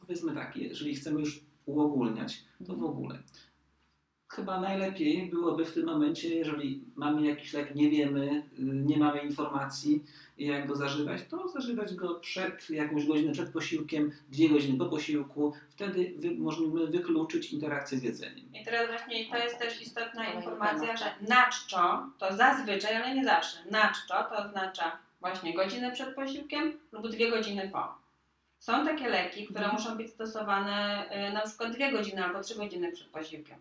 [0.00, 2.80] powiedzmy tak, jeżeli chcemy już uogólniać, to Mhm.
[2.80, 3.18] w ogóle.
[4.28, 9.18] Chyba najlepiej byłoby w tym momencie, jeżeli mamy jakiś lek, nie wiemy, y, nie mamy
[9.22, 10.04] informacji,
[10.38, 15.52] jak go zażywać, to zażywać go przed jakąś godzinę przed posiłkiem, dwie godziny po posiłku.
[15.70, 18.54] Wtedy wy, możemy wykluczyć interakcję z jedzeniem.
[18.54, 23.24] I teraz właśnie to jest też istotna Kolejny informacja, że naczczo to zazwyczaj, ale nie
[23.24, 23.58] zawsze.
[23.70, 27.94] Naczczo to oznacza właśnie godzinę przed posiłkiem lub dwie godziny po.
[28.58, 29.76] Są takie leki, które Mhm.
[29.82, 33.58] muszą być stosowane y, na przykład dwie godziny albo trzy godziny przed posiłkiem.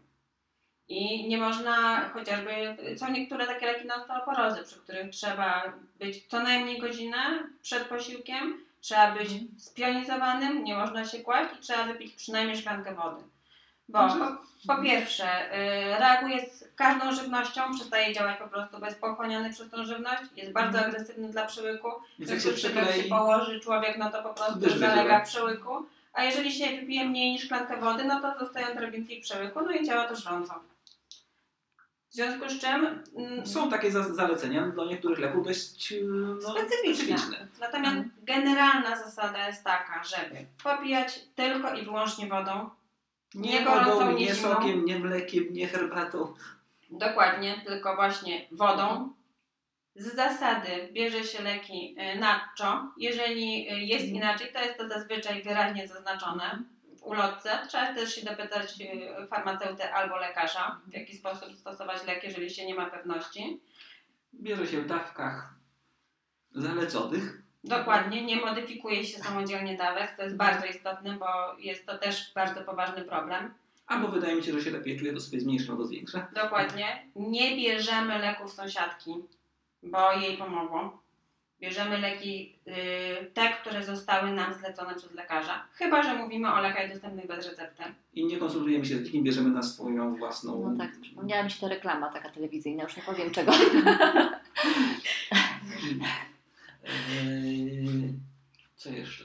[0.90, 5.64] I nie można chociażby, są niektóre takie leki na osteoporozy, przy których trzeba
[6.00, 7.18] być co najmniej godzinę
[7.62, 9.48] przed posiłkiem, trzeba być Mhm.
[9.58, 13.24] spionizowanym, nie można się kłaść i trzeba wypić przynajmniej szklankę wody.
[13.90, 14.00] Bo
[14.68, 20.22] po, pierwsze, y, reaguje z każdą żywnością, przestaje działać po prostu bezpochłaniany przez tą żywność,
[20.36, 20.92] jest bardzo Mhm.
[20.96, 21.48] agresywny dla.
[22.20, 22.58] Więc W jak się
[23.04, 25.20] się położy człowiek, no to po prostu zalega dziura.
[25.20, 25.86] przełyku.
[26.14, 29.72] A jeżeli się wypije mniej niż szklankę wody, no to zostają drobinki w przełyku, no
[29.72, 30.54] i działa to żrąco.
[32.10, 36.02] W związku z czym mm, są takie za- zalecenia dla niektórych leków dość y,
[36.44, 37.48] no, Specyficzne.
[37.60, 38.12] Natomiast Mhm.
[38.24, 42.70] generalna zasada jest taka, żeby popijać tylko i wyłącznie wodą,
[43.36, 46.34] Nie Nie gorącą, wodą, nie nie sokiem, nie mlekiem, nie herbatą.
[46.90, 49.14] dokładnie, tylko właśnie wodą.
[49.96, 52.92] Z zasady bierze się leki y, nacho.
[52.98, 54.16] Jeżeli y, jest Mhm.
[54.16, 56.77] inaczej, to jest to zazwyczaj wyraźnie zaznaczone w
[57.08, 57.60] ulotce.
[57.68, 62.66] Trzeba też się dopytać y, farmaceuty albo lekarza, w jaki sposób stosować lek, jeżeli się
[62.66, 63.60] nie ma pewności.
[64.34, 65.54] Bierze się w dawkach
[66.56, 67.42] zaleconych.
[67.64, 71.28] Dokładnie, nie modyfikuje się samodzielnie dawek, to jest bardzo istotne, bo
[71.60, 73.54] jest to też bardzo poważny problem.
[73.88, 76.28] Albo wydaje mi się, że się lepiej czuje, to sobie zmniejszę albo zwiększę.
[76.36, 77.06] Dokładnie.
[77.16, 79.14] Nie bierzemy leków sąsiadki,
[79.84, 81.07] bo jej pomogło.
[81.62, 85.66] Bierzemy leki, y, te, które zostały nam zlecone przez lekarza.
[85.74, 87.84] Chyba, że mówimy o lekach dostępnych bez recepty.
[88.14, 90.70] I nie konsultujemy się z nikim, bierzemy na swoją własną.
[90.72, 93.52] No tak, przypomniała mi się ta reklama taka telewizyjna, już nie powiem czego.
[98.76, 99.24] Co jeszcze?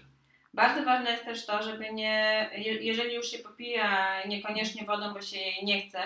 [0.55, 5.23] Bardzo ważne jest też to, żeby nie, je- jeżeli już się popija niekoniecznie wodą, bo
[5.23, 5.99] się jej nie chce,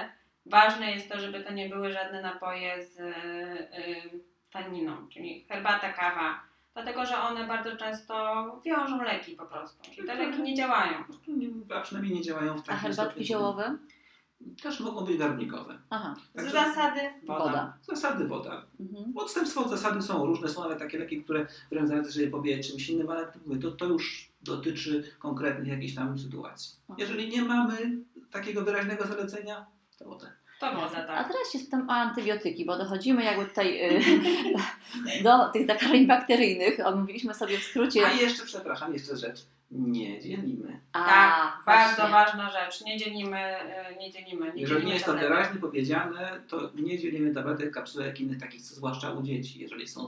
[0.46, 5.92] ważne jest to, żeby to nie były żadne napoje z y, y, taniną, czyli herbata,
[5.92, 6.40] kawa,
[6.74, 8.14] dlatego że one bardzo często
[8.64, 11.04] wiążą leki po prostu i te leki nie działają.
[11.76, 13.24] A przynajmniej nie działają w A takim herbatki stopniu.
[13.24, 13.78] ziołowe?
[14.62, 15.78] Też mogą być garnikowe.
[15.90, 17.44] Aha, Z Także zasady woda.
[17.44, 17.76] woda.
[17.82, 18.62] Zasady woda.
[18.80, 19.12] Mhm.
[19.16, 22.88] Odstępstwo od zasady są różne, są nawet takie leki, które wręcz nawet jeżeli pobijać czymś
[22.90, 23.32] innym, ale
[23.62, 26.76] to, to, już dotyczy konkretnych jakichś tam sytuacji.
[26.98, 27.76] Jeżeli nie mamy
[28.30, 29.66] takiego wyraźnego zalecenia,
[29.98, 30.26] to woda.
[30.60, 31.28] To woda, A tak.
[31.28, 34.02] teraz się spytam o antybiotyki, bo dochodzimy jakby tutaj y,
[35.24, 36.86] do tych zakażeń bakteryjnych.
[36.86, 38.06] Omówiliśmy sobie w skrócie.
[38.06, 39.46] A jeszcze, przepraszam, jeszcze rzecz.
[39.70, 40.80] Nie dzielimy.
[40.92, 42.12] A, Tak, bardzo właśnie.
[42.12, 42.84] ważna rzecz.
[42.84, 43.38] Nie dzielimy,
[43.92, 44.46] y, nie dzielimy.
[44.52, 48.40] Nie Jeżeli dzielimy nie jest to wyraźnie powiedziane, to nie dzielimy tabletek, kapsułek i innych
[48.40, 49.60] takich, zwłaszcza u dzieci.
[49.60, 50.06] Jeżeli są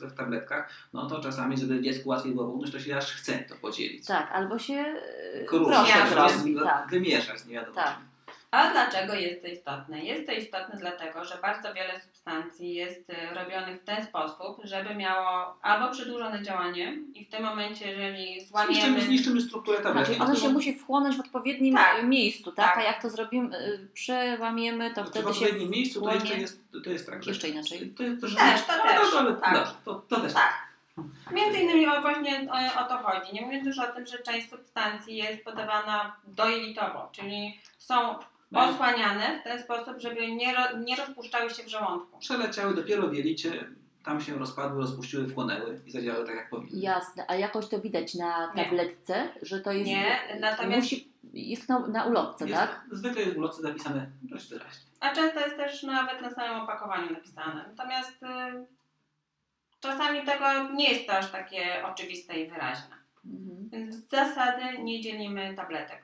[0.00, 3.54] w tabletkach, no to czasami, żeby dziecku łatwiej było połknąć, to się aż chce to
[3.54, 4.06] podzielić.
[4.06, 4.94] Tak, albo się
[5.42, 8.09] y, Krusz, proszę roz- Tak, wymieszać, nie wiadomo Tak.
[8.50, 10.04] A dlaczego jest to istotne?
[10.04, 14.94] Jest to istotne dlatego, że bardzo wiele substancji jest y, robionych w ten sposób, żeby
[14.94, 19.02] miało albo przedłużone działanie i w tym momencie, jeżeli Zniszczymy, złamiemy...
[19.02, 20.14] zniszczymy strukturę tabletki.
[20.14, 21.98] Znaczy ono się musi wchłonąć w odpowiednim Tak.
[21.98, 22.66] e, miejscu, tak?
[22.66, 22.78] Tak.
[22.78, 26.62] A jak to zrobimy, y, przełamiemy, to w wtedy się odpowiednim miejscu to jeszcze jest,
[26.84, 27.30] to jest tak, że...
[27.30, 27.90] Jeszcze inaczej.
[27.90, 29.74] To, to, że Też, to też, ale tak.
[29.84, 30.34] to, to też.
[30.34, 30.70] Tak.
[31.32, 33.34] Między innymi właśnie o, o to chodzi.
[33.34, 38.14] Nie mówiąc już o tym, że część substancji jest podawana dojelitowo, czyli są.
[38.54, 42.18] Osłaniane w ten sposób, żeby nie, ro, nie rozpuszczały się w żołądku.
[42.18, 43.64] Przeleciały dopiero w jelicie,
[44.04, 46.80] tam się rozpadły, rozpuściły, wchłonęły i zadziałały tak, jak powinny.
[46.80, 48.64] Jasne, a jakoś to widać na Nie.
[48.64, 49.86] tabletce, że to jest.
[49.86, 52.84] Nie, natomiast- Musi, jest na, na ulotce, Jest, tak?
[52.92, 54.90] Zwykle jest w ulotce zapisane dość wyraźnie.
[55.00, 57.64] A często jest też nawet na samym opakowaniu napisane.
[57.76, 58.26] Natomiast y,
[59.80, 62.96] czasami tego nie jest to aż takie oczywiste i wyraźne.
[63.26, 63.68] Mhm.
[63.68, 66.02] Więc z zasady nie dzielimy tabletek.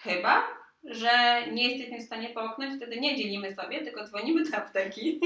[0.00, 0.42] Chyba,
[0.84, 5.20] że nie jesteśmy w stanie połknąć, wtedy nie dzielimy sobie, tylko dzwonimy do apteki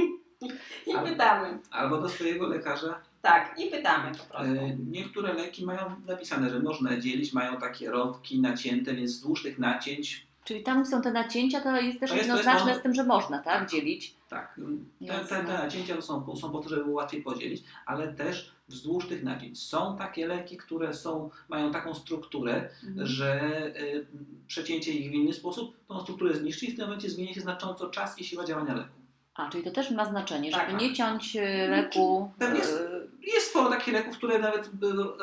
[0.86, 1.58] i Ale- pytamy.
[1.70, 3.00] Albo do swojego lekarza.
[3.22, 4.52] Tak, i pytamy po prostu.
[4.52, 9.58] E, Niektóre leki mają napisane, że można dzielić, mają takie rowki nacięte, więc wzdłuż tych
[9.58, 12.82] nacięć, Czyli tam są te nacięcia, to jest też To jest- to jest jednoznaczne z
[12.82, 13.70] tym, że można, tak?
[13.70, 14.14] Dzielić.
[14.28, 14.60] tak,
[15.08, 19.06] te, te, te nacięcia są, są po to, żeby było łatwiej podzielić, ale też wzdłuż
[19.08, 19.62] tych nacięć.
[19.62, 23.06] Są takie leki, które są, mają taką strukturę, Mhm.
[23.06, 23.40] że
[23.82, 24.06] y,
[24.46, 27.90] przecięcie ich w inny sposób tą strukturę zniszczy i w tym momencie zmieni się znacząco
[27.90, 28.88] czas i siła działania leku.
[29.34, 30.80] A, czyli to też ma znaczenie, żeby Tak.
[30.80, 32.32] nie ciąć e, leku.
[32.38, 34.70] Pewnie jest- e, Jest sporo takich leków, które nawet y,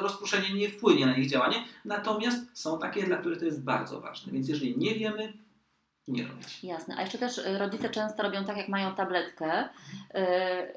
[0.01, 4.34] rozproszenie nie wpłynie na ich działanie, natomiast są takie, dla których to jest bardzo ważne.
[4.34, 5.34] Więc jeżeli nie wiemy,
[6.08, 6.63] nie robić.
[6.63, 6.95] Jasne.
[6.97, 9.69] A jeszcze też rodzice często robią tak, jak mają tabletkę.
[10.13, 10.67] E,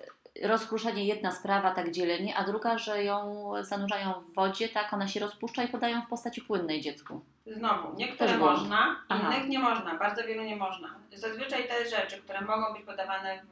[0.43, 5.21] Rozkruszenie jedna sprawa, tak dzielenie, a druga, że ją zanurzają w wodzie, tak ona się
[5.21, 7.21] rozpuszcza i podają w postaci płynnej dziecku.
[7.47, 9.35] Znowu, niektóre można, Aha.
[9.35, 10.95] innych nie można, bardzo wielu nie można.
[11.15, 13.43] Zazwyczaj te rzeczy, które mogą być podawane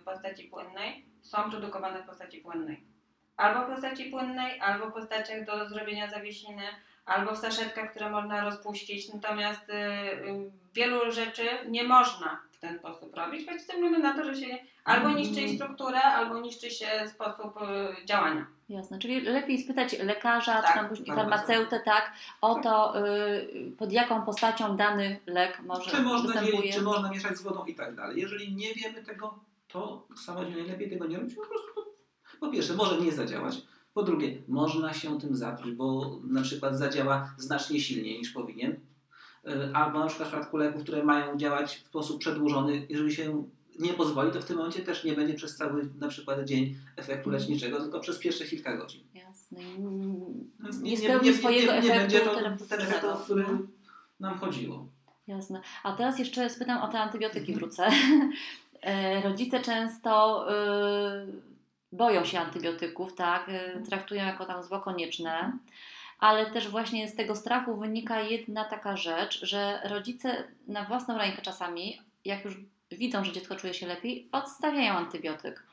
[0.00, 2.84] w postaci płynnej, są produkowane w postaci płynnej.
[3.36, 6.62] Albo w postaci płynnej, albo w postaciach do zrobienia zawiesiny,
[7.06, 9.14] albo w saszetkach, które można rozpuścić.
[9.14, 14.24] Natomiast y, y, wielu rzeczy nie można ten sposób robić, właśnie ze względu na to,
[14.24, 17.56] że się albo niszczy jej strukturę, albo niszczy się sposób
[18.02, 18.46] y, działania.
[18.68, 23.92] Jasne, czyli lepiej spytać lekarza, Tak, czy tam później farmaceutę, tak, o to, y, pod
[23.92, 26.72] jaką postacią dany lek może Czy można występuje.
[26.72, 28.20] czy można mieszać z wodą i tak dalej.
[28.20, 31.34] Jeżeli nie wiemy tego, to samodzielnie lepiej tego nie robić.
[31.34, 33.62] Po prostu po, po pierwsze, może nie zadziałać.
[33.94, 38.80] Po drugie, można się tym zatruć, bo na przykład zadziała znacznie silniej niż powinien.
[39.46, 43.44] Y, Albo na przykład w przypadku leków, które mają działać w sposób przedłużony, jeżeli się
[43.78, 47.30] nie pozwoli, to w tym momencie też nie będzie przez cały na przykład dzień efektu
[47.30, 49.02] leczniczego, tylko przez pierwsze kilka godzin.
[49.14, 49.60] Jasne.
[50.60, 52.34] Więc Nie spełni swojego nie, nie efektu będzie to
[52.68, 53.44] ten efekt, o który
[54.20, 54.86] nam chodziło.
[55.26, 55.60] Jasne.
[55.82, 57.88] A teraz jeszcze spytam o te antybiotyki wrócę.
[58.82, 61.26] E, Rodzice często y,
[61.92, 63.50] boją się antybiotyków, tak?
[63.88, 65.58] Traktują jako tam zło konieczne.
[66.18, 71.42] Ale też właśnie z tego strachu wynika jedna taka rzecz, że rodzice na własną rękę
[71.42, 72.56] czasami, jak już
[72.92, 75.66] widzą, że dziecko czuje się lepiej, odstawiają antybiotyk.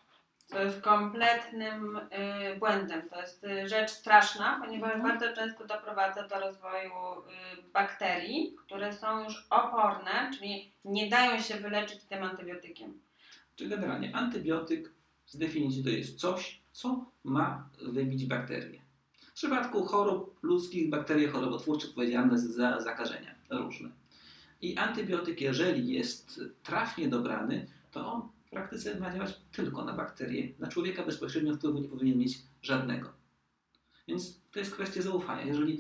[0.50, 3.10] To jest kompletnym y, błędem.
[3.10, 5.10] To jest y, rzecz straszna, ponieważ Mhm.
[5.20, 11.56] bardzo często doprowadza do rozwoju y, bakterii, które są już oporne, czyli nie dają się
[11.56, 13.00] wyleczyć tym antybiotykiem.
[13.56, 14.92] Czy generalnie antybiotyk
[15.26, 18.83] z definicji to jest coś, co ma wybić bakterie.
[19.34, 23.90] W przypadku chorób ludzkich bakterie chorobotwórcze odpowiedzialne za zakażenia różne.
[24.62, 30.54] I antybiotyk, jeżeli jest trafnie dobrany, to on w praktyce ma działać tylko na bakterie.
[30.60, 33.10] Na człowieka bezpośrednio wpływu nie powinien mieć żadnego.
[34.08, 35.46] Więc to jest kwestia zaufania.
[35.46, 35.80] Jeżeli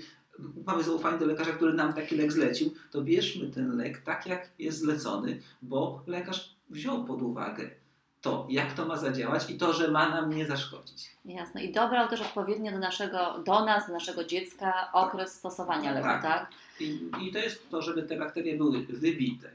[0.66, 4.52] mamy zaufanie do lekarza, który nam taki lek zlecił, to bierzmy ten lek tak, jak
[4.60, 7.83] jest zlecony, bo lekarz wziął pod uwagę
[8.24, 11.12] to, jak to ma zadziałać i to, że ma nam nie zaszkodzić.
[11.26, 11.64] Jasne.
[11.64, 16.22] I dobrał też odpowiednio do naszego, do nas, do naszego dziecka okres stosowania leku, Tak.
[16.22, 16.50] tak?
[16.80, 19.50] I, I to jest to, żeby te bakterie były wybite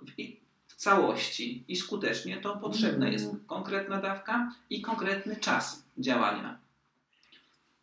[0.00, 3.12] w, i w całości i skutecznie, to potrzebna Mhm.
[3.12, 6.58] jest konkretna dawka i konkretny czas działania.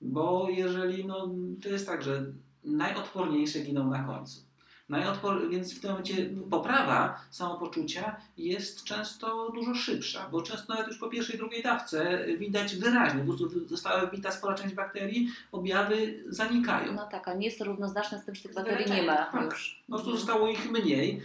[0.02, 1.30] Bo jeżeli, no,
[1.64, 2.26] to jest tak, że
[2.64, 4.42] najodporniejsze giną na końcu.
[4.90, 5.50] Najodpor...
[5.50, 11.10] Więc w tym momencie poprawa samopoczucia jest często dużo szybsza, bo często nawet już po
[11.10, 16.94] pierwszej, drugiej dawce widać wyraźnie, po prostu została wybita spora część bakterii, objawy zanikają.
[16.94, 19.42] No tak, a nie jest to równoznaczne z tym, że tych bakterii nie wyleczeniem, ma
[19.42, 19.52] tak.
[19.52, 19.84] już.
[19.88, 21.22] Po prostu zostało ich mniej.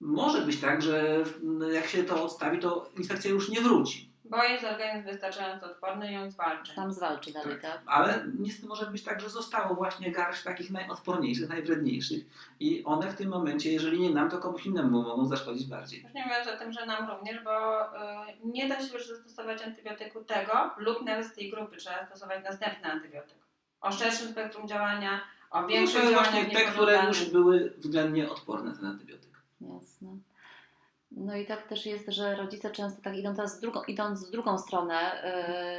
[0.00, 1.24] Może być tak, że
[1.72, 4.09] jak się to odstawi, to infekcja już nie wróci.
[4.30, 6.74] Bo jest organizm wystarczająco odporny i on zwalczy.
[6.74, 7.82] Sam zwalczy dalej, tak?
[7.86, 12.24] Ale niestety może być tak, że zostało właśnie garść takich najodporniejszych, najwredniejszych
[12.60, 16.02] i one w tym momencie, jeżeli nie nam, to komuś innemu mogą zaszkodzić bardziej.
[16.02, 17.96] Już nie mówiąc o tym, że nam również, bo y,
[18.44, 22.92] nie da się już zastosować antybiotyku tego lub nawet z tej grupy trzeba stosować następny
[22.92, 23.38] antybiotyk.
[23.80, 25.20] O szerszym spektrum działania,
[25.50, 29.30] o No, większych to działaniach właśnie te, które już były względnie odporne na ten antybiotyk.
[29.60, 30.08] Jasne.
[31.20, 34.30] No i tak też jest, że rodzice często tak idą teraz w drugą, idąc w
[34.30, 35.22] drugą stronę,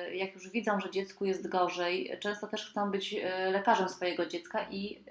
[0.07, 4.25] yy, jak już widzą, że dziecku jest gorzej, często też chcą być yy, lekarzem swojego
[4.25, 5.03] dziecka i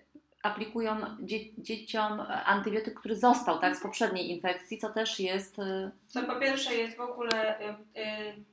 [0.43, 6.23] aplikują dzie- dzieciom antybiotyk, który został tak, z poprzedniej infekcji, co też jest yy, Co
[6.23, 8.45] po pierwsze jest w ogóle y, y,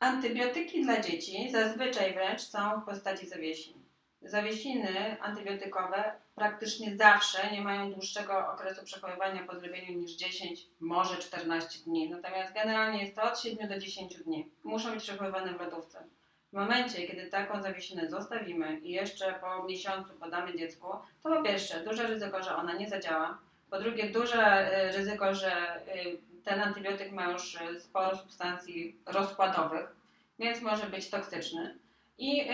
[0.00, 3.74] antybiotyki dla dzieci zazwyczaj wręcz są w postaci zawiesin.
[4.22, 11.78] Zawiesiny antybiotykowe praktycznie zawsze nie mają dłuższego okresu przechowywania po zrobieniu niż 10, może 14
[11.84, 12.10] dni.
[12.10, 14.50] Natomiast generalnie jest to od 7 do 10 dni.
[14.64, 16.04] Muszą być przechowywane w lodówce.
[16.52, 20.86] W momencie, kiedy taką zawiesinę zostawimy i jeszcze po miesiącu podamy dziecku,
[21.22, 23.38] to po pierwsze duże ryzyko, że ona nie zadziała.
[23.70, 29.96] Po drugie, duże y, ryzyko, że y, ten antybiotyk ma już y, sporo substancji rozkładowych,
[30.38, 31.78] więc może być toksyczny.
[32.18, 32.44] I y,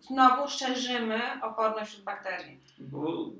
[0.00, 2.60] znowu szerzymy oporność wśród bakterii.
[2.78, 3.30] Bo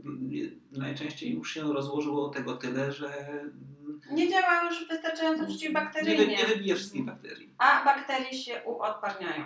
[0.73, 6.27] najczęściej już się rozłożyło tego tyle, że mm, Nie działa już wystarczająco nie, wy, przeciwbakteryjnie,
[6.27, 7.55] nie wybije wszystkich bakterii.
[7.59, 9.45] a bakterie się uodparniają.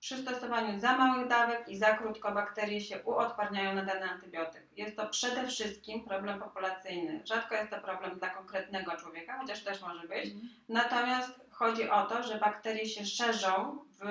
[0.00, 4.66] Przy stosowaniu za małych dawek i za krótko bakterie się uodparniają na dany antybiotyk.
[4.76, 7.22] Jest to przede wszystkim problem populacyjny.
[7.24, 10.30] Rzadko jest to problem dla konkretnego człowieka, chociaż też może być.
[10.68, 14.04] Natomiast chodzi o to, że bakterie się szerzą w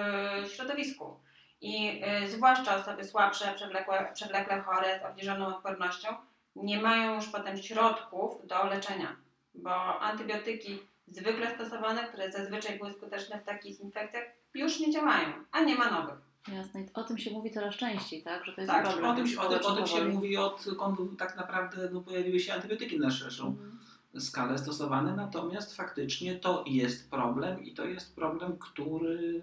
[0.51, 1.19] środowisku.
[1.61, 6.07] I y, zwłaszcza osoby słabsze, przewlekłe, przewlekle chore z obniżoną odpornością
[6.55, 9.15] nie mają już potem środków do leczenia,
[9.55, 14.23] bo antybiotyki zwykle stosowane, które zazwyczaj były skuteczne w takich infekcjach,
[14.53, 16.15] już nie działają, a nie ma nowych.
[16.53, 16.81] jasne.
[16.81, 18.45] I o tym się mówi coraz częściej, tak?
[18.45, 19.05] Że to jest Tak, problem.
[19.11, 22.53] O tym, się- o, tym, o tym się mówi odkąd tak naprawdę no, pojawiły się
[22.53, 23.72] antybiotyki na szerszą Mhm.
[24.19, 29.41] Skalę stosowane, natomiast faktycznie to jest problem i to jest problem, który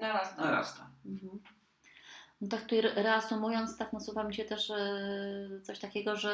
[0.00, 0.42] Narasta.
[0.44, 0.86] narasta.
[1.06, 1.38] Mhm.
[2.40, 5.00] No tak tutaj re- reasumując, tak nasuwa mi się też e,
[5.62, 6.32] coś takiego, że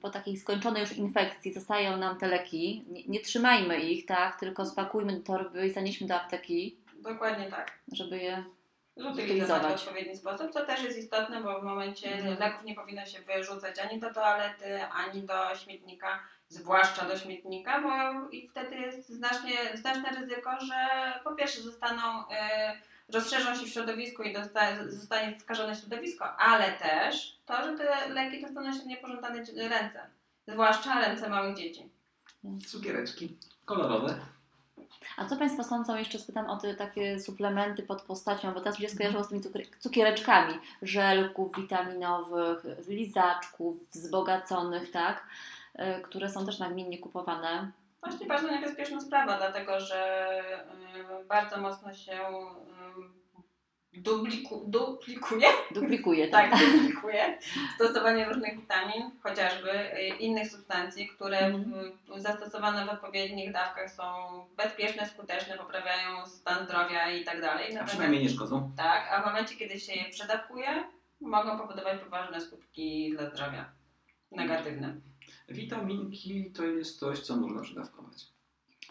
[0.00, 2.84] po takiej skończonej już infekcji zostają nam te leki.
[2.88, 4.40] Nie, nie trzymajmy ich, tak?
[4.40, 7.78] Tylko spakujmy do torby i zanieśmy do apteki, Dokładnie tak.
[7.92, 8.44] żeby je
[8.96, 12.38] Zutylizować w odpowiedni sposób, co też jest istotne, bo w momencie Mhm.
[12.38, 17.90] leków nie powinno się wyrzucać ani do toalety, ani do śmietnika, zwłaszcza do śmietnika, bo
[18.30, 20.74] i wtedy jest znacznie, znaczne ryzyko, że
[21.24, 27.38] po pierwsze zostaną, y, rozszerzą się w środowisku i dosta, zostanie skażone środowisko, ale też
[27.46, 30.00] to, że te leki dostaną się w niepożądane ręce,
[30.48, 31.88] zwłaszcza ręce małych dzieci.
[32.66, 34.14] Cukiereczki kolorowe.
[35.16, 38.86] A co Państwo sądzą, jeszcze spytam o te takie suplementy pod postacią, bo teraz mi
[38.86, 45.26] się skojarzyło z tymi cukier- cukiereczkami, żelków witaminowych, lizaczków wzbogaconych, tak?
[45.78, 47.72] E, Które są też nagminnie kupowane.
[48.02, 50.30] Właśnie bardzo niebezpieczna sprawa, dlatego że
[51.22, 52.12] y, bardzo mocno się
[53.94, 56.50] y, dupliku, duplikuje, Duplikuje, tak?
[56.50, 57.38] tak, duplikuje
[57.74, 59.70] stosowanie różnych witamin, chociażby
[60.18, 64.04] innych substancji, które w, zastosowane w odpowiednich dawkach są
[64.56, 67.76] bezpieczne, skuteczne, poprawiają stan zdrowia i tak dalej.
[67.78, 68.72] A przynajmniej nie szkodzą.
[68.76, 70.84] Tak, a w momencie, kiedy się je przedawkuje,
[71.20, 73.72] mogą powodować poważne skutki dla zdrowia.
[74.30, 75.07] Negatywne.
[75.48, 78.26] Witaminki to jest coś, co można przedawkować.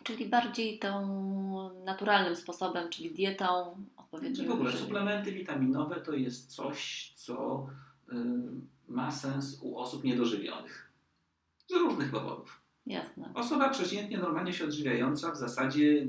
[0.03, 4.35] Czyli bardziej tą naturalnym sposobem, czyli dietą odpowiednią.
[4.35, 7.67] Czy w ogóle suplementy witaminowe to jest coś, co
[8.11, 8.15] y,
[8.87, 10.91] ma sens u osób niedożywionych.
[11.67, 12.61] Z różnych powodów.
[12.85, 13.31] Jasne.
[13.33, 16.07] Osoba przeciętnie normalnie się odżywiająca w zasadzie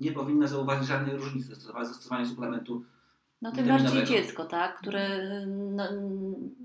[0.00, 2.84] nie powinna zauważyć żadnej różnicy zastosowania zastosowania suplementu.
[3.42, 4.78] No tym bardziej dziecko, tak?
[4.78, 5.84] Które no,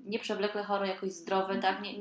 [0.05, 1.81] nieprzewlekle chore, jakoś zdrowe, tak?
[1.81, 1.93] Nie,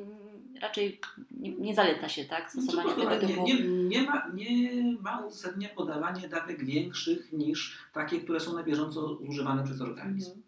[0.62, 1.00] raczej
[1.30, 2.50] nie, nie zaleca się, tak?
[2.50, 3.46] Stosowania Po prostu tego nie, typu.
[3.46, 9.12] nie, nie, ma, nie ma uzasadnienia podawanie dawek większych niż takie, które są na bieżąco
[9.28, 10.26] używane przez organizm.
[10.30, 10.44] Mhm.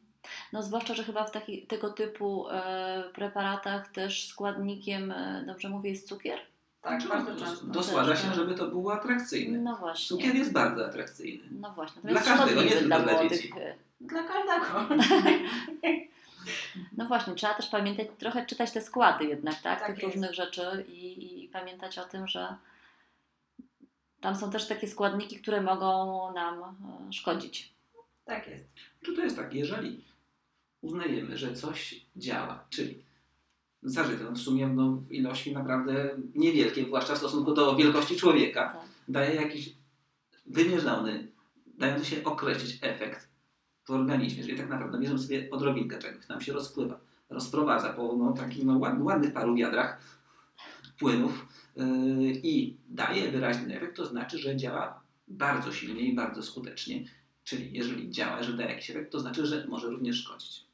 [0.53, 5.91] No zwłaszcza, że chyba w taki, tego typu e, preparatach też składnikiem, e, dobrze mówię,
[5.91, 6.39] jest cukier?
[6.83, 7.67] Tak, Znaczy, bardzo często.
[7.67, 8.35] Dosłada się, tak.
[8.35, 9.59] żeby to było atrakcyjne.
[9.59, 10.17] No właśnie.
[10.17, 11.49] Cukier jest bardzo atrakcyjny.
[11.61, 12.03] No właśnie.
[12.05, 13.31] Dla każdego, nie tylko dla dla młodych.
[13.31, 13.53] dzieci.
[14.01, 14.95] Dla każdego.
[16.97, 19.79] No właśnie, trzeba też pamiętać, trochę czytać te składy jednak, tak?
[19.81, 20.15] Tak Tych jest.
[20.15, 22.57] różnych rzeczy i, i pamiętać o tym, że
[24.21, 26.61] tam są też takie składniki, które mogą nam
[27.09, 27.73] e, szkodzić.
[28.25, 28.65] Tak jest.
[29.03, 30.05] Czy to jest tak, jeżeli
[30.81, 33.03] uznajemy, że coś działa, czyli
[33.83, 34.25] zażyte.
[34.25, 38.83] No w sumie no, w ilości naprawdę niewielkie, zwłaszcza w stosunku do wielkości człowieka, Tak.
[39.09, 39.73] daje jakiś
[40.47, 41.29] wymierzony,
[41.67, 43.29] dający się określić efekt
[43.87, 48.33] w organizmie, czyli tak naprawdę bierzemy sobie odrobinkę czegoś, nam się rozpływa, rozprowadza po no,
[48.33, 50.01] takich no, ład- ładnych paru wiadrach
[50.99, 51.85] płynów yy,
[52.43, 57.05] i daje wyraźny efekt, to znaczy, że działa bardzo silnie i bardzo skutecznie.
[57.45, 60.67] Czyli jeżeli działa, że daje jakiś efekt, to znaczy, że może również szkodzić.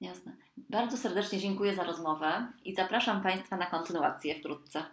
[0.00, 0.36] Jasne.
[0.56, 4.84] Bardzo serdecznie dziękuję za rozmowę i zapraszam Państwa na kontynuację wkrótce.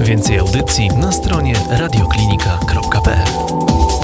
[0.00, 4.03] Więcej audycji na stronie radioklinika.pl